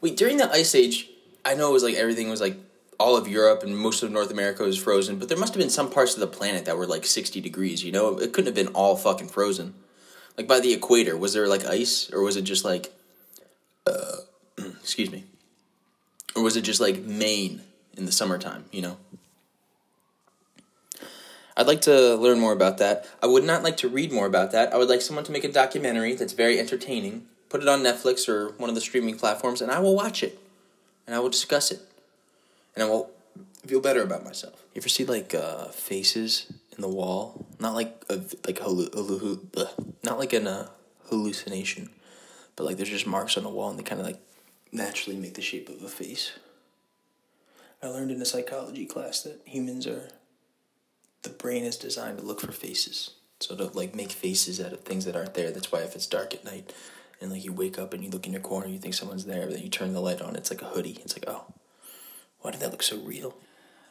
Wait, 0.00 0.16
during 0.16 0.38
the 0.38 0.50
Ice 0.50 0.74
Age, 0.74 1.10
I 1.44 1.54
know 1.54 1.68
it 1.68 1.72
was 1.74 1.82
like 1.82 1.94
everything 1.96 2.30
was 2.30 2.40
like 2.40 2.56
all 3.02 3.16
of 3.16 3.26
Europe 3.26 3.64
and 3.64 3.76
most 3.76 4.04
of 4.04 4.12
North 4.12 4.30
America 4.30 4.62
was 4.62 4.78
frozen, 4.78 5.18
but 5.18 5.28
there 5.28 5.36
must 5.36 5.54
have 5.54 5.60
been 5.60 5.68
some 5.68 5.90
parts 5.90 6.14
of 6.14 6.20
the 6.20 6.26
planet 6.28 6.66
that 6.66 6.76
were 6.76 6.86
like 6.86 7.04
60 7.04 7.40
degrees, 7.40 7.82
you 7.82 7.90
know? 7.90 8.16
It 8.16 8.32
couldn't 8.32 8.46
have 8.46 8.54
been 8.54 8.72
all 8.74 8.96
fucking 8.96 9.26
frozen. 9.26 9.74
Like 10.38 10.46
by 10.46 10.60
the 10.60 10.72
equator, 10.72 11.16
was 11.16 11.34
there 11.34 11.48
like 11.48 11.64
ice 11.66 12.08
or 12.12 12.22
was 12.22 12.36
it 12.36 12.42
just 12.42 12.64
like 12.64 12.92
uh 13.88 14.18
excuse 14.80 15.10
me. 15.10 15.24
Or 16.36 16.44
was 16.44 16.56
it 16.56 16.62
just 16.62 16.80
like 16.80 17.00
Maine 17.00 17.62
in 17.96 18.06
the 18.06 18.12
summertime, 18.12 18.66
you 18.70 18.82
know? 18.82 18.96
I'd 21.56 21.66
like 21.66 21.80
to 21.82 22.14
learn 22.14 22.38
more 22.38 22.52
about 22.52 22.78
that. 22.78 23.08
I 23.20 23.26
would 23.26 23.44
not 23.44 23.64
like 23.64 23.78
to 23.78 23.88
read 23.88 24.12
more 24.12 24.26
about 24.26 24.52
that. 24.52 24.72
I 24.72 24.76
would 24.76 24.88
like 24.88 25.02
someone 25.02 25.24
to 25.24 25.32
make 25.32 25.44
a 25.44 25.52
documentary 25.52 26.14
that's 26.14 26.34
very 26.34 26.60
entertaining, 26.60 27.26
put 27.48 27.62
it 27.62 27.68
on 27.68 27.80
Netflix 27.80 28.28
or 28.28 28.52
one 28.52 28.68
of 28.70 28.76
the 28.76 28.80
streaming 28.80 29.18
platforms, 29.18 29.60
and 29.60 29.72
I 29.72 29.80
will 29.80 29.96
watch 29.96 30.22
it. 30.22 30.38
And 31.04 31.16
I 31.16 31.18
will 31.18 31.28
discuss 31.28 31.72
it 31.72 31.80
and 32.74 32.84
I 32.84 32.88
will 32.88 33.10
feel 33.66 33.80
better 33.80 34.02
about 34.02 34.24
myself. 34.24 34.64
You 34.74 34.80
ever 34.80 34.88
see 34.88 35.04
like 35.04 35.34
uh, 35.34 35.66
faces 35.66 36.52
in 36.74 36.82
the 36.82 36.88
wall? 36.88 37.46
Not 37.60 37.74
like 37.74 38.04
a 38.08 38.14
like 38.14 38.58
hallu- 38.58 39.68
not 40.02 40.18
like 40.18 40.32
an 40.32 40.46
uh, 40.46 40.68
hallucination, 41.08 41.90
but 42.56 42.64
like 42.64 42.76
there's 42.76 42.90
just 42.90 43.06
marks 43.06 43.36
on 43.36 43.44
the 43.44 43.50
wall, 43.50 43.70
and 43.70 43.78
they 43.78 43.82
kind 43.82 44.00
of 44.00 44.06
like 44.06 44.20
naturally 44.72 45.18
make 45.18 45.34
the 45.34 45.42
shape 45.42 45.68
of 45.68 45.82
a 45.82 45.88
face. 45.88 46.32
I 47.82 47.88
learned 47.88 48.12
in 48.12 48.22
a 48.22 48.26
psychology 48.26 48.86
class 48.86 49.22
that 49.22 49.40
humans 49.44 49.86
are 49.86 50.08
the 51.22 51.30
brain 51.30 51.64
is 51.64 51.76
designed 51.76 52.18
to 52.18 52.24
look 52.24 52.40
for 52.40 52.52
faces. 52.52 53.10
So 53.40 53.56
to 53.56 53.64
like 53.76 53.94
make 53.94 54.12
faces 54.12 54.60
out 54.60 54.72
of 54.72 54.80
things 54.80 55.04
that 55.04 55.16
aren't 55.16 55.34
there. 55.34 55.50
That's 55.50 55.72
why 55.72 55.80
if 55.80 55.94
it's 55.96 56.06
dark 56.06 56.34
at 56.34 56.44
night 56.44 56.72
and 57.20 57.30
like 57.30 57.44
you 57.44 57.52
wake 57.52 57.78
up 57.78 57.92
and 57.92 58.02
you 58.04 58.10
look 58.10 58.26
in 58.26 58.32
your 58.32 58.42
corner, 58.42 58.68
you 58.68 58.78
think 58.78 58.94
someone's 58.94 59.24
there, 59.24 59.46
but 59.46 59.54
then 59.54 59.62
you 59.62 59.68
turn 59.68 59.92
the 59.92 60.00
light 60.00 60.22
on, 60.22 60.36
it's 60.36 60.50
like 60.50 60.62
a 60.62 60.66
hoodie. 60.66 60.98
It's 61.02 61.16
like, 61.16 61.24
oh, 61.26 61.46
why 62.42 62.50
did 62.50 62.60
that 62.60 62.70
look 62.70 62.82
so 62.82 62.98
real? 62.98 63.34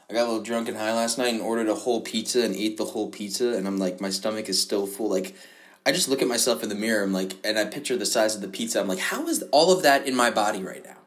I 0.09 0.13
got 0.13 0.23
a 0.23 0.29
little 0.29 0.43
drunk 0.43 0.67
and 0.67 0.77
high 0.77 0.93
last 0.93 1.17
night 1.17 1.33
and 1.33 1.41
ordered 1.41 1.69
a 1.69 1.75
whole 1.75 2.01
pizza 2.01 2.43
and 2.43 2.55
ate 2.55 2.77
the 2.77 2.85
whole 2.85 3.09
pizza 3.09 3.55
and 3.55 3.65
I'm 3.65 3.77
like 3.77 4.01
my 4.01 4.09
stomach 4.09 4.49
is 4.49 4.61
still 4.61 4.85
full. 4.85 5.09
Like 5.09 5.35
I 5.85 5.91
just 5.91 6.09
look 6.09 6.21
at 6.21 6.27
myself 6.27 6.61
in 6.61 6.69
the 6.69 6.75
mirror, 6.75 7.03
I'm 7.03 7.13
like 7.13 7.33
and 7.43 7.57
I 7.57 7.65
picture 7.65 7.97
the 7.97 8.05
size 8.05 8.35
of 8.35 8.41
the 8.41 8.47
pizza. 8.47 8.79
I'm 8.79 8.87
like, 8.87 8.99
how 8.99 9.27
is 9.27 9.43
all 9.51 9.71
of 9.71 9.83
that 9.83 10.05
in 10.05 10.15
my 10.15 10.29
body 10.29 10.61
right 10.61 10.83
now? 10.83 10.97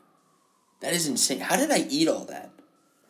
That 0.80 0.92
is 0.92 1.06
insane. 1.06 1.40
How 1.40 1.56
did 1.56 1.70
I 1.70 1.86
eat 1.88 2.08
all 2.08 2.24
that? 2.26 2.50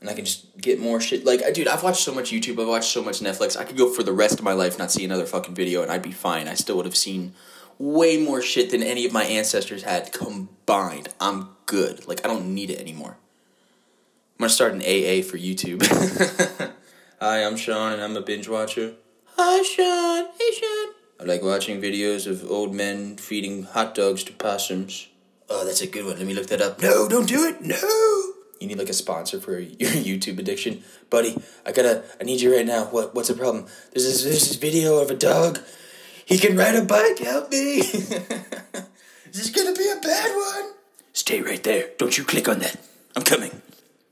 And 0.01 0.11
I 0.11 0.15
can 0.15 0.25
just 0.25 0.59
get 0.59 0.79
more 0.79 1.01
shit. 1.01 1.25
Like, 1.25 1.41
dude, 1.55 1.67
I've 1.67 1.83
watched 1.83 2.03
so 2.03 2.15
much 2.15 2.31
YouTube. 2.31 2.61
I've 2.61 2.69
watched 2.69 2.93
so 2.93 3.03
much 3.03 3.21
Netflix. 3.21 3.57
I 3.57 3.65
could 3.65 3.77
go 3.77 3.91
for 3.91 4.03
the 4.03 4.13
rest 4.13 4.39
of 4.39 4.45
my 4.45 4.53
life 4.53 4.79
not 4.79 4.93
see 4.93 5.05
another 5.05 5.25
fucking 5.25 5.55
video, 5.55 5.83
and 5.83 5.91
I'd 5.91 6.03
be 6.03 6.13
fine. 6.13 6.47
I 6.47 6.55
still 6.55 6.77
would 6.77 6.85
have 6.85 6.95
seen 6.95 7.33
way 7.79 8.19
more 8.19 8.43
shit 8.43 8.71
than 8.71 8.83
any 8.83 9.07
of 9.07 9.13
my 9.13 9.25
ancestors 9.25 9.83
had 9.83 10.13
combined. 10.13 11.09
I'm 11.21 11.49
good. 11.67 12.07
Like, 12.07 12.25
I 12.25 12.29
don't 12.29 12.55
need 12.55 12.71
it 12.71 12.79
anymore. 12.79 13.17
I'm 14.35 14.43
gonna 14.43 14.51
start 14.51 14.73
an 14.73 14.81
AA 14.81 15.23
for 15.23 15.39
YouTube. 15.39 15.87
Hi, 17.21 17.45
I'm 17.45 17.57
Sean, 17.57 17.93
and 17.93 18.03
I'm 18.03 18.17
a 18.17 18.21
binge 18.21 18.49
watcher. 18.49 18.95
Hi, 19.37 19.63
Sean. 19.63 20.27
Hey, 20.37 20.51
Sean. 20.59 20.95
I 21.21 21.25
like 21.25 21.41
watching 21.41 21.81
videos 21.81 22.27
of 22.27 22.51
old 22.51 22.75
men 22.75 23.17
feeding 23.17 23.63
hot 23.63 23.95
dogs 23.95 24.25
to 24.25 24.33
possums. 24.33 25.07
Oh, 25.49 25.65
that's 25.65 25.83
a 25.83 25.87
good 25.87 26.05
one. 26.05 26.19
Let 26.19 26.27
me 26.27 26.35
look 26.35 26.49
that 26.49 26.61
up. 26.61 26.83
No, 26.83 27.09
don't 27.09 27.29
do 27.29 27.47
it. 27.47 27.61
No. 27.61 27.77
You 28.59 28.67
need 28.67 28.77
like 28.77 28.89
a 28.89 28.93
sponsor 28.93 29.39
for 29.39 29.53
your 29.61 29.91
YouTube 29.91 30.41
addiction, 30.41 30.83
buddy. 31.11 31.39
I 31.65 31.71
gotta. 31.71 32.03
I 32.21 32.25
need 32.25 32.41
you 32.41 32.53
right 32.57 32.67
now. 32.67 32.87
What? 32.87 33.15
What's 33.15 33.29
the 33.29 33.35
problem? 33.35 33.67
There's 33.93 34.05
this, 34.05 34.25
there's 34.25 34.49
this 34.49 34.57
video 34.57 34.99
of 34.99 35.13
a 35.13 35.15
dog. 35.15 35.61
He 36.27 36.39
can 36.39 36.57
ride 36.57 36.75
a 36.75 36.85
bike. 36.85 37.21
Help 37.21 37.53
me. 37.53 37.83
This 37.83 37.95
is 39.31 39.33
this 39.33 39.51
gonna 39.51 39.77
be 39.77 39.89
a 39.89 40.01
bad 40.01 40.35
one? 40.35 40.73
Stay 41.13 41.41
right 41.41 41.63
there. 41.63 41.91
Don't 41.99 42.19
you 42.19 42.25
click 42.25 42.49
on 42.49 42.59
that. 42.59 42.81
I'm 43.15 43.23
coming. 43.23 43.63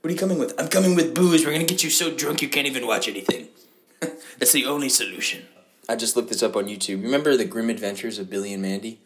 What 0.03 0.09
are 0.09 0.15
you 0.15 0.19
coming 0.19 0.39
with? 0.39 0.61
I'm 0.61 0.67
coming 0.67 0.97
with 0.97 1.15
booze. 1.15 1.47
We're 1.47 1.53
gonna 1.53 1.65
get 1.65 1.85
you 1.85 1.91
so 1.91 2.13
drunk 2.13 2.43
you 2.43 2.49
can't 2.49 2.67
even 2.67 2.89
watch 2.89 3.07
anything. 3.07 3.47
That's 4.01 4.51
the 4.51 4.67
only 4.67 4.89
solution. 4.89 5.45
I 5.89 5.95
just 5.95 6.17
looked 6.17 6.29
this 6.29 6.43
up 6.43 6.57
on 6.57 6.65
YouTube. 6.65 7.05
Remember 7.05 7.37
the 7.37 7.45
grim 7.45 7.71
adventures 7.71 8.19
of 8.19 8.29
Billy 8.29 8.53
and 8.53 8.61
Mandy? 8.61 8.99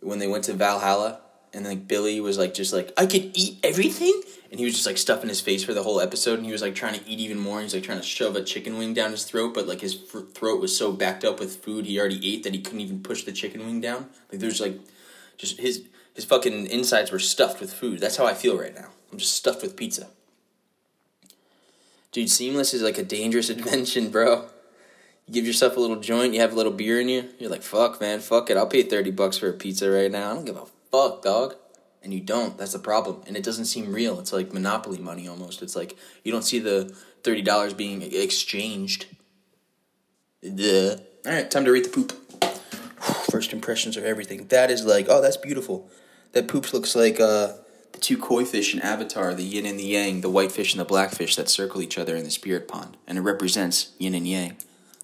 When 0.00 0.18
they 0.18 0.26
went 0.26 0.42
to 0.44 0.54
Valhalla 0.54 1.20
and 1.54 1.64
like 1.64 1.86
Billy 1.86 2.18
was 2.20 2.38
like 2.38 2.54
just 2.54 2.72
like, 2.72 2.92
I 2.98 3.06
could 3.06 3.30
eat 3.34 3.60
everything? 3.62 4.20
And 4.50 4.58
he 4.58 4.64
was 4.64 4.74
just 4.74 4.84
like 4.84 4.98
stuffing 4.98 5.28
his 5.28 5.40
face 5.40 5.62
for 5.62 5.74
the 5.74 5.84
whole 5.84 6.00
episode 6.00 6.38
and 6.38 6.46
he 6.46 6.50
was 6.50 6.60
like 6.60 6.74
trying 6.74 6.98
to 6.98 7.08
eat 7.08 7.20
even 7.20 7.38
more. 7.38 7.58
And 7.58 7.62
he's 7.62 7.74
like 7.74 7.84
trying 7.84 8.00
to 8.00 8.04
shove 8.04 8.34
a 8.34 8.42
chicken 8.42 8.76
wing 8.78 8.94
down 8.94 9.12
his 9.12 9.22
throat, 9.22 9.54
but 9.54 9.68
like 9.68 9.80
his 9.80 9.94
fr- 9.94 10.22
throat 10.34 10.60
was 10.60 10.76
so 10.76 10.90
backed 10.90 11.24
up 11.24 11.38
with 11.38 11.62
food 11.62 11.86
he 11.86 12.00
already 12.00 12.34
ate 12.34 12.42
that 12.42 12.52
he 12.52 12.62
couldn't 12.62 12.80
even 12.80 13.00
push 13.04 13.22
the 13.22 13.30
chicken 13.30 13.64
wing 13.64 13.80
down. 13.80 14.08
Like 14.32 14.40
there's 14.40 14.60
like 14.60 14.80
just 15.36 15.60
his 15.60 15.84
his 16.14 16.24
fucking 16.24 16.66
insides 16.66 17.12
were 17.12 17.20
stuffed 17.20 17.60
with 17.60 17.72
food. 17.72 18.00
That's 18.00 18.16
how 18.16 18.26
I 18.26 18.34
feel 18.34 18.58
right 18.58 18.74
now. 18.74 18.88
I'm 19.12 19.18
just 19.18 19.34
stuffed 19.34 19.62
with 19.62 19.76
pizza. 19.76 20.08
Dude, 22.12 22.30
Seamless 22.30 22.74
is 22.74 22.82
like 22.82 22.98
a 22.98 23.02
dangerous 23.02 23.50
invention, 23.56 24.10
bro. 24.10 24.46
You 25.26 25.34
give 25.34 25.46
yourself 25.46 25.76
a 25.76 25.80
little 25.80 26.00
joint, 26.00 26.34
you 26.34 26.40
have 26.40 26.52
a 26.52 26.56
little 26.56 26.72
beer 26.72 27.00
in 27.00 27.08
you, 27.08 27.28
you're 27.38 27.50
like, 27.50 27.62
fuck, 27.62 28.00
man, 28.00 28.20
fuck 28.20 28.50
it. 28.50 28.56
I'll 28.56 28.66
pay 28.66 28.82
30 28.82 29.12
bucks 29.12 29.38
for 29.38 29.48
a 29.48 29.52
pizza 29.52 29.90
right 29.90 30.10
now. 30.10 30.30
I 30.30 30.34
don't 30.34 30.44
give 30.44 30.56
a 30.56 30.66
fuck, 30.90 31.22
dog. 31.22 31.56
And 32.02 32.12
you 32.12 32.20
don't. 32.20 32.58
That's 32.58 32.72
the 32.72 32.80
problem. 32.80 33.22
And 33.26 33.36
it 33.36 33.44
doesn't 33.44 33.66
seem 33.66 33.92
real. 33.92 34.18
It's 34.18 34.32
like 34.32 34.52
monopoly 34.52 34.98
money 34.98 35.28
almost. 35.28 35.62
It's 35.62 35.76
like 35.76 35.96
you 36.24 36.32
don't 36.32 36.42
see 36.42 36.58
the 36.58 36.92
$30 37.22 37.76
being 37.76 38.02
exchanged. 38.02 39.06
Duh. 40.42 40.96
All 41.24 41.32
right, 41.32 41.48
time 41.48 41.64
to 41.64 41.70
rate 41.70 41.84
the 41.84 41.90
poop. 41.90 42.12
First 43.30 43.52
impressions 43.52 43.96
are 43.96 44.04
everything. 44.04 44.48
That 44.48 44.72
is 44.72 44.84
like, 44.84 45.06
oh, 45.08 45.22
that's 45.22 45.36
beautiful. 45.36 45.88
That 46.32 46.48
poop 46.48 46.72
looks 46.72 46.96
like 46.96 47.20
uh, 47.20 47.52
the 47.92 47.98
two 47.98 48.18
koi 48.18 48.44
fish 48.44 48.74
in 48.74 48.80
Avatar, 48.80 49.34
the 49.34 49.42
yin 49.42 49.66
and 49.66 49.78
the 49.78 49.84
yang, 49.84 50.20
the 50.20 50.30
white 50.30 50.52
fish 50.52 50.72
and 50.72 50.80
the 50.80 50.84
black 50.84 51.10
fish 51.10 51.36
that 51.36 51.48
circle 51.48 51.82
each 51.82 51.98
other 51.98 52.16
in 52.16 52.24
the 52.24 52.30
spirit 52.30 52.68
pond. 52.68 52.96
And 53.06 53.18
it 53.18 53.22
represents 53.22 53.92
yin 53.98 54.14
and 54.14 54.26
yang, 54.26 54.56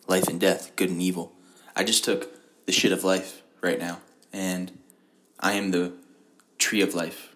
life 0.07 0.29
and 0.29 0.41
death, 0.41 0.75
good 0.77 0.91
and 0.91 1.03
evil. 1.03 1.33
I 1.77 1.85
just 1.85 2.05
took 2.05 2.31
the 2.67 2.73
shit 2.73 2.93
of 2.93 3.05
life 3.05 3.43
right 3.61 3.79
now, 3.79 4.01
and 4.33 4.73
I 5.39 5.53
am 5.53 5.71
the 5.71 5.93
tree 6.59 6.81
of 6.81 6.95
life. 6.95 7.35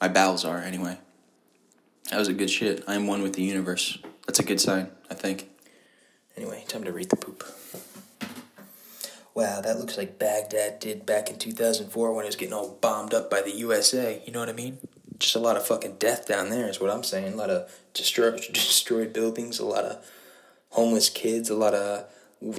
My 0.00 0.08
bowels 0.08 0.44
are, 0.44 0.58
anyway. 0.58 0.98
That 2.10 2.18
was 2.18 2.28
a 2.28 2.32
good 2.32 2.50
shit. 2.50 2.84
I 2.86 2.94
am 2.94 3.06
one 3.06 3.22
with 3.22 3.34
the 3.34 3.42
universe. 3.42 3.98
That's 4.26 4.40
a 4.40 4.44
good 4.44 4.60
sign, 4.60 4.90
I 5.10 5.14
think. 5.14 5.48
Anyway, 6.36 6.64
time 6.68 6.84
to 6.84 6.92
read 6.92 7.08
the 7.08 7.16
poop. 7.16 7.44
Wow, 9.34 9.62
that 9.62 9.78
looks 9.78 9.96
like 9.96 10.18
Baghdad 10.18 10.78
did 10.78 11.06
back 11.06 11.30
in 11.30 11.38
2004 11.38 12.12
when 12.12 12.24
it 12.24 12.28
was 12.28 12.36
getting 12.36 12.52
all 12.52 12.76
bombed 12.80 13.14
up 13.14 13.30
by 13.30 13.40
the 13.40 13.54
USA. 13.56 14.22
You 14.26 14.32
know 14.32 14.40
what 14.40 14.50
I 14.50 14.52
mean? 14.52 14.78
Just 15.18 15.36
a 15.36 15.38
lot 15.38 15.56
of 15.56 15.66
fucking 15.66 15.96
death 15.98 16.28
down 16.28 16.50
there 16.50 16.68
is 16.68 16.80
what 16.80 16.90
I'm 16.90 17.02
saying. 17.02 17.32
A 17.32 17.36
lot 17.36 17.48
of 17.48 17.72
destroy, 17.94 18.30
destroyed 18.52 19.12
buildings, 19.12 19.58
a 19.58 19.64
lot 19.64 19.84
of 19.84 20.04
homeless 20.70 21.08
kids, 21.08 21.48
a 21.48 21.54
lot 21.54 21.72
of 21.72 22.06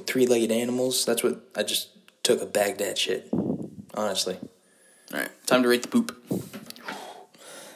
three 0.06 0.26
legged 0.26 0.50
animals. 0.50 1.04
That's 1.04 1.22
what 1.22 1.40
I 1.54 1.62
just 1.62 1.90
took 2.24 2.42
a 2.42 2.46
Baghdad 2.46 2.98
shit. 2.98 3.28
Honestly. 3.94 4.38
Alright, 5.12 5.30
time 5.46 5.62
to 5.62 5.68
rate 5.68 5.82
the 5.82 5.88
poop. 5.88 6.20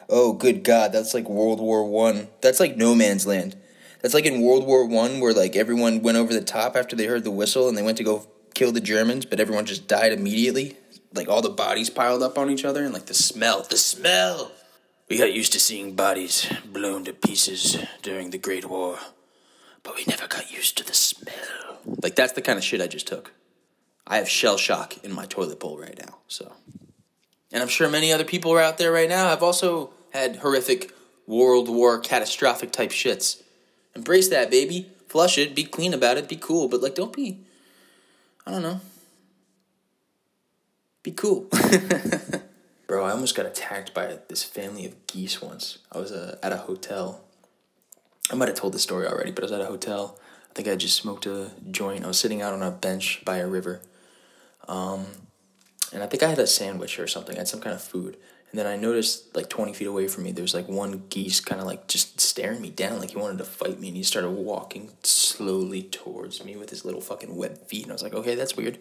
Oh, 0.08 0.32
good 0.32 0.64
God, 0.64 0.90
that's 0.90 1.14
like 1.14 1.28
World 1.28 1.60
War 1.60 1.88
One. 1.88 2.28
That's 2.40 2.58
like 2.58 2.76
no 2.76 2.96
man's 2.96 3.26
land. 3.26 3.54
That's 4.00 4.14
like 4.14 4.26
in 4.26 4.40
World 4.40 4.66
War 4.66 4.86
One, 4.86 5.20
where 5.20 5.34
like 5.34 5.54
everyone 5.54 6.02
went 6.02 6.18
over 6.18 6.32
the 6.32 6.40
top 6.40 6.74
after 6.74 6.96
they 6.96 7.06
heard 7.06 7.22
the 7.24 7.30
whistle 7.30 7.68
and 7.68 7.76
they 7.76 7.82
went 7.82 7.98
to 7.98 8.04
go 8.04 8.26
kill 8.58 8.72
the 8.72 8.80
Germans, 8.80 9.24
but 9.24 9.38
everyone 9.38 9.66
just 9.66 9.86
died 9.86 10.12
immediately. 10.12 10.76
Like 11.14 11.28
all 11.28 11.42
the 11.42 11.48
bodies 11.48 11.90
piled 11.90 12.24
up 12.24 12.36
on 12.36 12.50
each 12.50 12.64
other, 12.64 12.84
and 12.84 12.92
like 12.92 13.06
the 13.06 13.14
smell, 13.14 13.62
the 13.62 13.76
smell. 13.76 14.50
We 15.08 15.16
got 15.16 15.32
used 15.32 15.52
to 15.52 15.60
seeing 15.60 15.94
bodies 15.94 16.52
blown 16.66 17.04
to 17.04 17.12
pieces 17.12 17.78
during 18.02 18.30
the 18.30 18.36
Great 18.36 18.68
War, 18.68 18.98
but 19.84 19.94
we 19.94 20.04
never 20.06 20.26
got 20.26 20.50
used 20.50 20.76
to 20.78 20.84
the 20.84 20.92
smell. 20.92 21.78
Like 22.02 22.16
that's 22.16 22.32
the 22.32 22.42
kind 22.42 22.58
of 22.58 22.64
shit 22.64 22.82
I 22.82 22.88
just 22.88 23.06
took. 23.06 23.32
I 24.06 24.16
have 24.16 24.28
shell 24.28 24.56
shock 24.56 25.02
in 25.04 25.12
my 25.12 25.26
toilet 25.26 25.60
bowl 25.60 25.78
right 25.78 25.98
now, 25.98 26.18
so. 26.26 26.52
And 27.52 27.62
I'm 27.62 27.68
sure 27.68 27.88
many 27.88 28.12
other 28.12 28.24
people 28.24 28.52
are 28.52 28.60
out 28.60 28.76
there 28.76 28.92
right 28.92 29.08
now 29.08 29.28
have 29.28 29.42
also 29.42 29.90
had 30.10 30.36
horrific 30.36 30.92
World 31.26 31.68
War 31.68 32.00
catastrophic 32.00 32.72
type 32.72 32.90
shits. 32.90 33.40
Embrace 33.94 34.28
that, 34.28 34.50
baby. 34.50 34.90
Flush 35.06 35.38
it, 35.38 35.54
be 35.54 35.64
clean 35.64 35.94
about 35.94 36.18
it, 36.18 36.28
be 36.28 36.36
cool, 36.36 36.68
but 36.68 36.82
like 36.82 36.96
don't 36.96 37.12
be 37.14 37.44
I 38.48 38.50
don't 38.50 38.62
know. 38.62 38.80
Be 41.02 41.10
cool. 41.10 41.48
Bro, 42.86 43.04
I 43.04 43.10
almost 43.10 43.36
got 43.36 43.44
attacked 43.44 43.92
by 43.92 44.20
this 44.28 44.42
family 44.42 44.86
of 44.86 45.06
geese 45.06 45.42
once. 45.42 45.76
I 45.92 45.98
was 45.98 46.12
uh, 46.12 46.38
at 46.42 46.50
a 46.50 46.56
hotel. 46.56 47.20
I 48.30 48.36
might 48.36 48.48
have 48.48 48.56
told 48.56 48.72
this 48.72 48.82
story 48.82 49.06
already, 49.06 49.32
but 49.32 49.44
I 49.44 49.46
was 49.46 49.52
at 49.52 49.60
a 49.60 49.66
hotel. 49.66 50.18
I 50.50 50.54
think 50.54 50.66
I 50.66 50.76
just 50.76 50.96
smoked 50.96 51.26
a 51.26 51.50
joint. 51.70 52.04
I 52.04 52.06
was 52.06 52.18
sitting 52.18 52.40
out 52.40 52.54
on 52.54 52.62
a 52.62 52.70
bench 52.70 53.22
by 53.22 53.36
a 53.36 53.46
river. 53.46 53.82
Um, 54.66 55.04
and 55.92 56.02
I 56.02 56.06
think 56.06 56.22
I 56.22 56.30
had 56.30 56.38
a 56.38 56.46
sandwich 56.46 56.98
or 56.98 57.06
something. 57.06 57.36
I 57.36 57.40
had 57.40 57.48
some 57.48 57.60
kind 57.60 57.74
of 57.74 57.82
food. 57.82 58.16
And 58.50 58.58
then 58.58 58.66
I 58.66 58.76
noticed, 58.76 59.36
like 59.36 59.50
20 59.50 59.74
feet 59.74 59.86
away 59.86 60.08
from 60.08 60.24
me, 60.24 60.32
there 60.32 60.42
was 60.42 60.54
like 60.54 60.68
one 60.68 61.02
geese 61.10 61.38
kind 61.40 61.60
of 61.60 61.66
like 61.66 61.86
just 61.86 62.18
staring 62.18 62.62
me 62.62 62.70
down, 62.70 62.98
like 62.98 63.10
he 63.10 63.16
wanted 63.16 63.38
to 63.38 63.44
fight 63.44 63.78
me. 63.78 63.88
And 63.88 63.96
he 63.96 64.02
started 64.02 64.30
walking 64.30 64.90
slowly 65.02 65.82
towards 65.82 66.42
me 66.42 66.56
with 66.56 66.70
his 66.70 66.84
little 66.84 67.02
fucking 67.02 67.36
web 67.36 67.58
feet. 67.66 67.82
And 67.82 67.92
I 67.92 67.94
was 67.94 68.02
like, 68.02 68.14
okay, 68.14 68.34
that's 68.34 68.56
weird. 68.56 68.78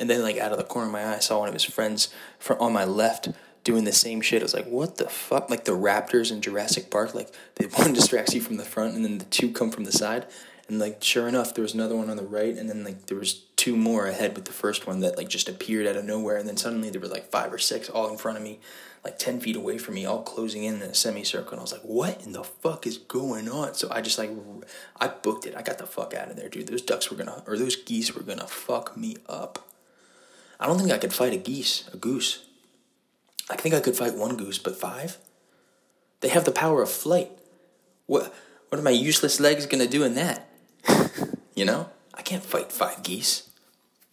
And 0.00 0.08
then, 0.08 0.22
like, 0.22 0.38
out 0.38 0.52
of 0.52 0.58
the 0.58 0.64
corner 0.64 0.86
of 0.86 0.92
my 0.92 1.04
eye, 1.04 1.16
I 1.16 1.18
saw 1.18 1.40
one 1.40 1.48
of 1.48 1.54
his 1.54 1.64
friends 1.64 2.08
from 2.38 2.58
on 2.58 2.72
my 2.72 2.84
left 2.84 3.28
doing 3.64 3.84
the 3.84 3.92
same 3.92 4.20
shit. 4.20 4.42
I 4.42 4.44
was 4.44 4.54
like, 4.54 4.66
what 4.66 4.96
the 4.96 5.08
fuck? 5.08 5.50
Like 5.50 5.64
the 5.64 5.72
raptors 5.72 6.32
in 6.32 6.40
Jurassic 6.40 6.90
Park, 6.90 7.14
like, 7.14 7.32
the 7.56 7.66
one 7.68 7.92
distracts 7.92 8.34
you 8.34 8.40
from 8.40 8.56
the 8.56 8.64
front 8.64 8.94
and 8.94 9.04
then 9.04 9.18
the 9.18 9.24
two 9.26 9.52
come 9.52 9.70
from 9.70 9.84
the 9.84 9.92
side. 9.92 10.26
And 10.68 10.78
like 10.78 11.02
sure 11.02 11.28
enough, 11.28 11.54
there 11.54 11.62
was 11.62 11.74
another 11.74 11.96
one 11.96 12.08
on 12.08 12.16
the 12.16 12.22
right, 12.22 12.56
and 12.56 12.68
then 12.68 12.84
like 12.84 13.06
there 13.06 13.18
was 13.18 13.34
two 13.62 13.76
more 13.76 14.08
ahead 14.08 14.34
with 14.34 14.44
the 14.44 14.52
first 14.52 14.88
one 14.88 14.98
that 14.98 15.16
like 15.16 15.28
just 15.28 15.48
appeared 15.48 15.86
out 15.86 15.94
of 15.94 16.04
nowhere, 16.04 16.36
and 16.36 16.48
then 16.48 16.56
suddenly 16.56 16.90
there 16.90 17.00
were 17.00 17.06
like 17.06 17.30
five 17.30 17.52
or 17.52 17.58
six 17.58 17.88
all 17.88 18.10
in 18.10 18.18
front 18.18 18.36
of 18.36 18.42
me, 18.42 18.58
like 19.04 19.20
ten 19.20 19.38
feet 19.38 19.54
away 19.54 19.78
from 19.78 19.94
me, 19.94 20.04
all 20.04 20.24
closing 20.24 20.64
in 20.64 20.82
in 20.82 20.82
a 20.82 20.94
semicircle. 20.94 21.52
And 21.52 21.60
I 21.60 21.62
was 21.62 21.70
like, 21.70 21.82
what 21.82 22.24
in 22.24 22.32
the 22.32 22.42
fuck 22.42 22.88
is 22.88 22.98
going 22.98 23.48
on? 23.48 23.74
So 23.74 23.86
I 23.88 24.00
just 24.00 24.18
like 24.18 24.30
I 25.00 25.06
booked 25.06 25.46
it. 25.46 25.54
I 25.56 25.62
got 25.62 25.78
the 25.78 25.86
fuck 25.86 26.12
out 26.12 26.28
of 26.28 26.34
there, 26.34 26.48
dude. 26.48 26.66
Those 26.66 26.82
ducks 26.82 27.08
were 27.08 27.16
gonna 27.16 27.44
or 27.46 27.56
those 27.56 27.76
geese 27.76 28.12
were 28.12 28.24
gonna 28.24 28.48
fuck 28.48 28.96
me 28.96 29.16
up. 29.28 29.60
I 30.58 30.66
don't 30.66 30.78
think 30.78 30.90
I 30.90 30.98
could 30.98 31.12
fight 31.12 31.32
a 31.32 31.36
geese, 31.36 31.88
a 31.92 31.96
goose. 31.96 32.44
I 33.48 33.54
think 33.54 33.76
I 33.76 33.80
could 33.80 33.94
fight 33.94 34.16
one 34.16 34.36
goose, 34.36 34.58
but 34.58 34.74
five? 34.74 35.18
They 36.18 36.30
have 36.30 36.44
the 36.44 36.50
power 36.50 36.82
of 36.82 36.90
flight. 36.90 37.30
What 38.06 38.34
what 38.70 38.80
are 38.80 38.82
my 38.82 38.90
useless 38.90 39.38
legs 39.38 39.66
gonna 39.66 39.86
do 39.86 40.02
in 40.02 40.16
that? 40.16 40.50
you 41.54 41.64
know? 41.64 41.90
I 42.12 42.22
can't 42.22 42.42
fight 42.42 42.72
five 42.72 43.04
geese. 43.04 43.48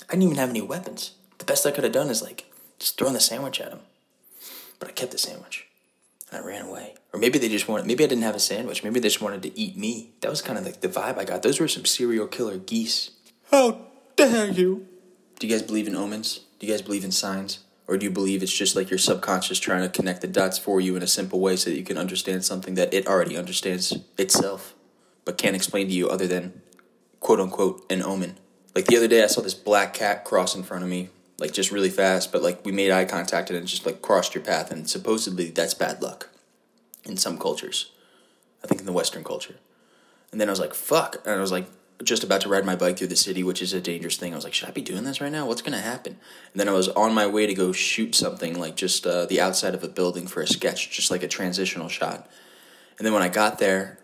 I 0.09 0.13
didn't 0.13 0.23
even 0.23 0.37
have 0.37 0.49
any 0.49 0.61
weapons. 0.61 1.11
The 1.37 1.45
best 1.45 1.65
I 1.65 1.71
could 1.71 1.83
have 1.83 1.93
done 1.93 2.09
is 2.09 2.21
like 2.21 2.51
just 2.79 2.97
throwing 2.97 3.13
the 3.13 3.19
sandwich 3.19 3.61
at 3.61 3.69
them. 3.69 3.81
But 4.79 4.89
I 4.89 4.91
kept 4.91 5.11
the 5.11 5.17
sandwich. 5.17 5.67
And 6.31 6.43
I 6.43 6.47
ran 6.47 6.65
away. 6.65 6.95
Or 7.13 7.19
maybe 7.19 7.37
they 7.37 7.49
just 7.49 7.67
wanted 7.67 7.85
maybe 7.85 8.03
I 8.03 8.07
didn't 8.07 8.23
have 8.23 8.35
a 8.35 8.39
sandwich. 8.39 8.83
Maybe 8.83 8.99
they 8.99 9.07
just 9.07 9.21
wanted 9.21 9.43
to 9.43 9.57
eat 9.57 9.77
me. 9.77 10.11
That 10.21 10.31
was 10.31 10.41
kind 10.41 10.57
of 10.57 10.65
like 10.65 10.81
the 10.81 10.87
vibe 10.87 11.17
I 11.17 11.25
got. 11.25 11.43
Those 11.43 11.59
were 11.59 11.67
some 11.67 11.85
serial 11.85 12.27
killer 12.27 12.57
geese. 12.57 13.11
How 13.51 13.85
dare 14.15 14.49
you? 14.49 14.87
Do 15.37 15.47
you 15.47 15.53
guys 15.53 15.63
believe 15.63 15.87
in 15.87 15.95
omens? 15.95 16.41
Do 16.59 16.67
you 16.67 16.73
guys 16.73 16.81
believe 16.81 17.03
in 17.03 17.11
signs? 17.11 17.59
Or 17.87 17.97
do 17.97 18.05
you 18.05 18.11
believe 18.11 18.43
it's 18.43 18.55
just 18.55 18.75
like 18.75 18.91
your 18.91 18.99
subconscious 18.99 19.59
trying 19.59 19.81
to 19.81 19.89
connect 19.89 20.21
the 20.21 20.27
dots 20.27 20.59
for 20.59 20.79
you 20.79 20.95
in 20.95 21.01
a 21.01 21.07
simple 21.07 21.39
way 21.39 21.55
so 21.55 21.69
that 21.71 21.77
you 21.77 21.83
can 21.83 21.97
understand 21.97 22.45
something 22.45 22.75
that 22.75 22.93
it 22.93 23.07
already 23.07 23.35
understands 23.35 23.97
itself, 24.17 24.75
but 25.25 25.39
can't 25.39 25.55
explain 25.55 25.87
to 25.87 25.93
you 25.93 26.07
other 26.07 26.27
than 26.27 26.61
quote 27.19 27.39
unquote 27.39 27.83
an 27.91 28.03
omen? 28.03 28.37
Like 28.79 28.87
the 28.87 28.95
other 28.95 29.09
day, 29.09 29.21
I 29.21 29.27
saw 29.27 29.41
this 29.41 29.53
black 29.53 29.93
cat 29.93 30.23
cross 30.23 30.55
in 30.55 30.63
front 30.63 30.85
of 30.85 30.89
me, 30.89 31.09
like 31.37 31.51
just 31.51 31.69
really 31.69 31.89
fast, 31.89 32.31
but 32.31 32.41
like 32.41 32.63
we 32.63 32.71
made 32.71 32.91
eye 32.91 33.03
contact 33.03 33.49
and 33.49 33.59
it 33.59 33.65
just 33.65 33.85
like 33.85 34.01
crossed 34.01 34.33
your 34.33 34.41
path, 34.41 34.71
and 34.71 34.89
supposedly 34.89 35.49
that's 35.49 35.73
bad 35.73 36.01
luck 36.01 36.29
in 37.03 37.17
some 37.17 37.37
cultures. 37.37 37.91
I 38.63 38.67
think 38.67 38.79
in 38.79 38.85
the 38.85 38.93
Western 38.93 39.25
culture. 39.25 39.55
And 40.31 40.39
then 40.39 40.47
I 40.47 40.51
was 40.53 40.61
like, 40.61 40.73
fuck. 40.73 41.17
And 41.25 41.35
I 41.35 41.41
was 41.41 41.51
like, 41.51 41.65
just 42.05 42.23
about 42.23 42.39
to 42.39 42.47
ride 42.47 42.65
my 42.65 42.77
bike 42.77 42.97
through 42.97 43.07
the 43.07 43.17
city, 43.17 43.43
which 43.43 43.61
is 43.61 43.73
a 43.73 43.81
dangerous 43.81 44.15
thing. 44.15 44.31
I 44.31 44.37
was 44.37 44.45
like, 44.45 44.53
should 44.53 44.69
I 44.69 44.71
be 44.71 44.81
doing 44.81 45.03
this 45.03 45.19
right 45.19 45.29
now? 45.29 45.45
What's 45.45 45.61
going 45.61 45.77
to 45.77 45.83
happen? 45.83 46.17
And 46.53 46.61
then 46.61 46.69
I 46.69 46.71
was 46.71 46.87
on 46.87 47.13
my 47.13 47.27
way 47.27 47.47
to 47.47 47.53
go 47.53 47.73
shoot 47.73 48.15
something, 48.15 48.57
like 48.57 48.77
just 48.77 49.05
uh, 49.05 49.25
the 49.25 49.41
outside 49.41 49.75
of 49.75 49.83
a 49.83 49.89
building 49.89 50.25
for 50.25 50.41
a 50.41 50.47
sketch, 50.47 50.89
just 50.89 51.11
like 51.11 51.21
a 51.21 51.27
transitional 51.27 51.89
shot. 51.89 52.31
And 52.97 53.05
then 53.05 53.11
when 53.11 53.23
I 53.23 53.27
got 53.27 53.59
there, 53.59 53.99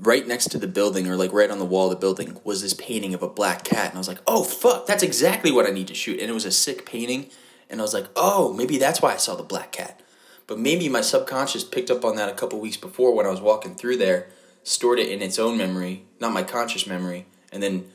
right 0.00 0.26
next 0.26 0.50
to 0.50 0.58
the 0.58 0.66
building, 0.66 1.08
or 1.08 1.16
like 1.16 1.32
right 1.32 1.50
on 1.50 1.58
the 1.58 1.64
wall 1.64 1.86
of 1.86 1.90
the 1.90 2.00
building, 2.00 2.40
was 2.44 2.62
this 2.62 2.74
painting 2.74 3.14
of 3.14 3.22
a 3.22 3.28
black 3.28 3.64
cat. 3.64 3.86
And 3.86 3.94
I 3.94 3.98
was 3.98 4.08
like, 4.08 4.20
oh, 4.26 4.42
fuck, 4.42 4.86
that's 4.86 5.02
exactly 5.02 5.52
what 5.52 5.66
I 5.66 5.70
need 5.70 5.88
to 5.88 5.94
shoot. 5.94 6.20
And 6.20 6.30
it 6.30 6.34
was 6.34 6.44
a 6.44 6.50
sick 6.50 6.84
painting. 6.84 7.30
And 7.70 7.80
I 7.80 7.82
was 7.82 7.94
like, 7.94 8.06
oh, 8.16 8.52
maybe 8.52 8.78
that's 8.78 9.02
why 9.02 9.12
I 9.14 9.18
saw 9.18 9.34
the 9.34 9.42
black 9.42 9.72
cat. 9.72 10.00
But 10.46 10.58
maybe 10.58 10.88
my 10.88 11.02
subconscious 11.02 11.62
picked 11.62 11.90
up 11.90 12.04
on 12.04 12.16
that 12.16 12.30
a 12.30 12.34
couple 12.34 12.58
weeks 12.58 12.78
before 12.78 13.14
when 13.14 13.26
I 13.26 13.30
was 13.30 13.40
walking 13.40 13.74
through 13.74 13.98
there 13.98 14.28
stored 14.64 14.98
it 14.98 15.10
in 15.10 15.22
its 15.22 15.38
own 15.38 15.56
memory, 15.56 16.04
not 16.20 16.32
my 16.32 16.42
conscious 16.42 16.86
memory, 16.86 17.26
and 17.52 17.62
then 17.62 17.90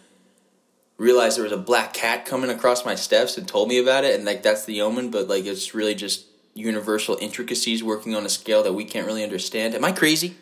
realized 0.98 1.38
there 1.38 1.44
was 1.44 1.52
a 1.52 1.58
black 1.58 1.94
cat 1.94 2.26
coming 2.26 2.50
across 2.50 2.86
my 2.86 2.96
steps 2.96 3.38
and 3.38 3.48
told 3.48 3.68
me 3.68 3.80
about 3.80 4.04
it, 4.04 4.16
and 4.16 4.26
like 4.26 4.44
that's 4.44 4.66
the 4.66 4.82
omen, 4.82 5.12
but 5.12 5.28
like 5.28 5.46
it's 5.46 5.74
really 5.74 5.96
just 5.96 6.26
universal 6.54 7.18
intricacies 7.20 7.84
working 7.84 8.16
on 8.16 8.26
a 8.26 8.30
scale 8.30 8.64
that 8.64 8.74
we 8.74 8.86
can't 8.86 9.08
really 9.08 9.24
understand. 9.24 9.74
Am 9.76 9.84
I 9.84 9.92
crazy? 9.92 10.36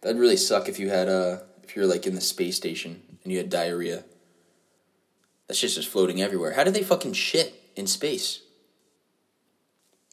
That'd 0.00 0.20
really 0.20 0.36
suck 0.36 0.68
if 0.68 0.78
you 0.78 0.90
had 0.90 1.08
uh 1.08 1.38
if 1.62 1.76
you're 1.76 1.86
like 1.86 2.06
in 2.06 2.14
the 2.14 2.20
space 2.20 2.56
station 2.56 3.02
and 3.22 3.32
you 3.32 3.38
had 3.38 3.50
diarrhea. 3.50 4.04
That 5.46 5.56
shit's 5.56 5.74
just 5.74 5.88
floating 5.88 6.20
everywhere. 6.20 6.52
How 6.52 6.64
do 6.64 6.70
they 6.70 6.82
fucking 6.82 7.14
shit 7.14 7.72
in 7.74 7.86
space? 7.86 8.40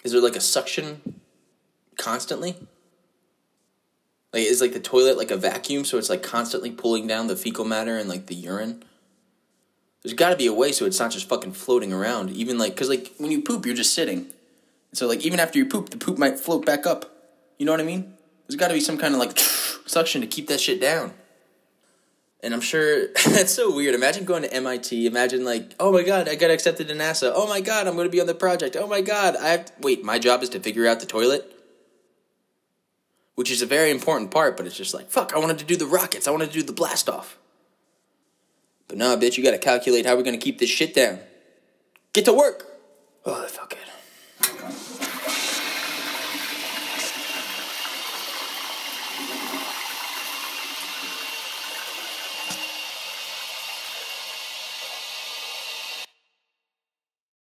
Is 0.04 0.12
there 0.12 0.22
like 0.22 0.36
a 0.36 0.42
suction 0.42 1.20
constantly? 1.98 2.56
Like 4.34 4.44
is 4.44 4.62
like 4.62 4.74
the 4.74 4.80
toilet 4.80 5.18
like 5.18 5.32
a 5.32 5.38
vacuum 5.38 5.86
so 5.86 5.98
it's 5.98 6.10
like 6.10 6.24
constantly 6.24 6.72
pulling 6.72 7.08
down 7.08 7.28
the 7.28 7.36
fecal 7.36 7.66
matter 7.66 7.98
and 7.98 8.10
like 8.10 8.28
the 8.28 8.36
urine? 8.36 8.84
There's 10.04 10.14
got 10.14 10.30
to 10.30 10.36
be 10.36 10.46
a 10.46 10.54
way 10.54 10.72
so 10.72 10.86
it's 10.86 11.00
not 11.00 11.12
just 11.12 11.28
fucking 11.28 11.54
floating 11.54 11.92
around. 11.92 12.32
Even 12.32 12.58
like 12.58 12.76
cuz 12.76 12.90
like 12.90 13.14
when 13.18 13.32
you 13.32 13.42
poop 13.42 13.66
you're 13.66 13.76
just 13.76 13.94
sitting. 13.94 14.32
So 14.94 15.08
like 15.08 15.26
even 15.26 15.40
after 15.40 15.58
you 15.58 15.66
poop 15.66 15.90
the 15.90 15.98
poop 15.98 16.18
might 16.18 16.40
float 16.40 16.66
back 16.66 16.86
up. 16.86 17.12
You 17.58 17.66
know 17.66 17.72
what 17.72 17.82
I 17.82 17.86
mean? 17.86 18.14
There's 18.48 18.58
got 18.58 18.68
to 18.68 18.74
be 18.74 18.80
some 18.80 18.98
kind 18.98 19.14
of 19.14 19.20
like 19.20 19.38
suction 19.86 20.22
to 20.22 20.28
keep 20.28 20.48
that 20.48 20.60
shit 20.60 20.82
down. 20.82 21.14
And 22.44 22.54
I'm 22.54 22.62
sure 22.62 23.08
that's 23.26 23.54
so 23.54 23.76
weird. 23.76 23.96
Imagine 23.96 24.26
going 24.26 24.44
to 24.44 24.54
MIT. 24.54 25.08
Imagine 25.08 25.44
like, 25.44 25.74
oh 25.80 25.92
my 25.92 26.04
god, 26.04 26.30
I 26.30 26.36
got 26.36 26.52
accepted 26.52 26.88
to 26.90 26.94
NASA. 26.94 27.32
Oh 27.34 27.48
my 27.48 27.62
god, 27.62 27.88
I'm 27.88 27.96
going 27.96 28.08
to 28.08 28.12
be 28.12 28.22
on 28.22 28.28
the 28.28 28.36
project. 28.36 28.76
Oh 28.76 28.88
my 28.88 29.02
god, 29.02 29.36
I 29.36 29.50
have 29.50 29.66
to, 29.66 29.74
wait. 29.80 30.04
My 30.04 30.20
job 30.20 30.44
is 30.44 30.50
to 30.50 30.60
figure 30.60 30.86
out 30.86 31.00
the 31.00 31.06
toilet, 31.06 31.52
which 33.36 33.50
is 33.50 33.62
a 33.62 33.66
very 33.66 33.90
important 33.90 34.32
part. 34.32 34.58
But 34.58 34.68
it's 34.68 34.78
just 34.78 34.94
like, 34.94 35.10
fuck. 35.10 35.34
I 35.34 35.40
wanted 35.40 35.60
to 35.60 35.66
do 35.66 35.76
the 35.76 35.88
rockets. 35.88 36.28
I 36.28 36.32
wanted 36.32 36.48
to 36.48 36.54
do 36.54 36.64
the 36.64 36.74
blast 36.74 37.10
off. 37.10 37.38
But 38.88 38.98
nah, 38.98 39.16
bitch, 39.16 39.38
you 39.38 39.44
got 39.44 39.52
to 39.52 39.58
calculate 39.58 40.06
how 40.06 40.16
we're 40.16 40.24
going 40.24 40.40
to 40.40 40.44
keep 40.44 40.60
this 40.60 40.70
shit 40.70 40.94
down. 40.94 41.20
Get 42.14 42.26
to 42.26 42.34
work. 42.34 42.66
Oh, 43.26 43.42
that 43.42 43.50
felt 43.50 43.72
good. 43.72 43.80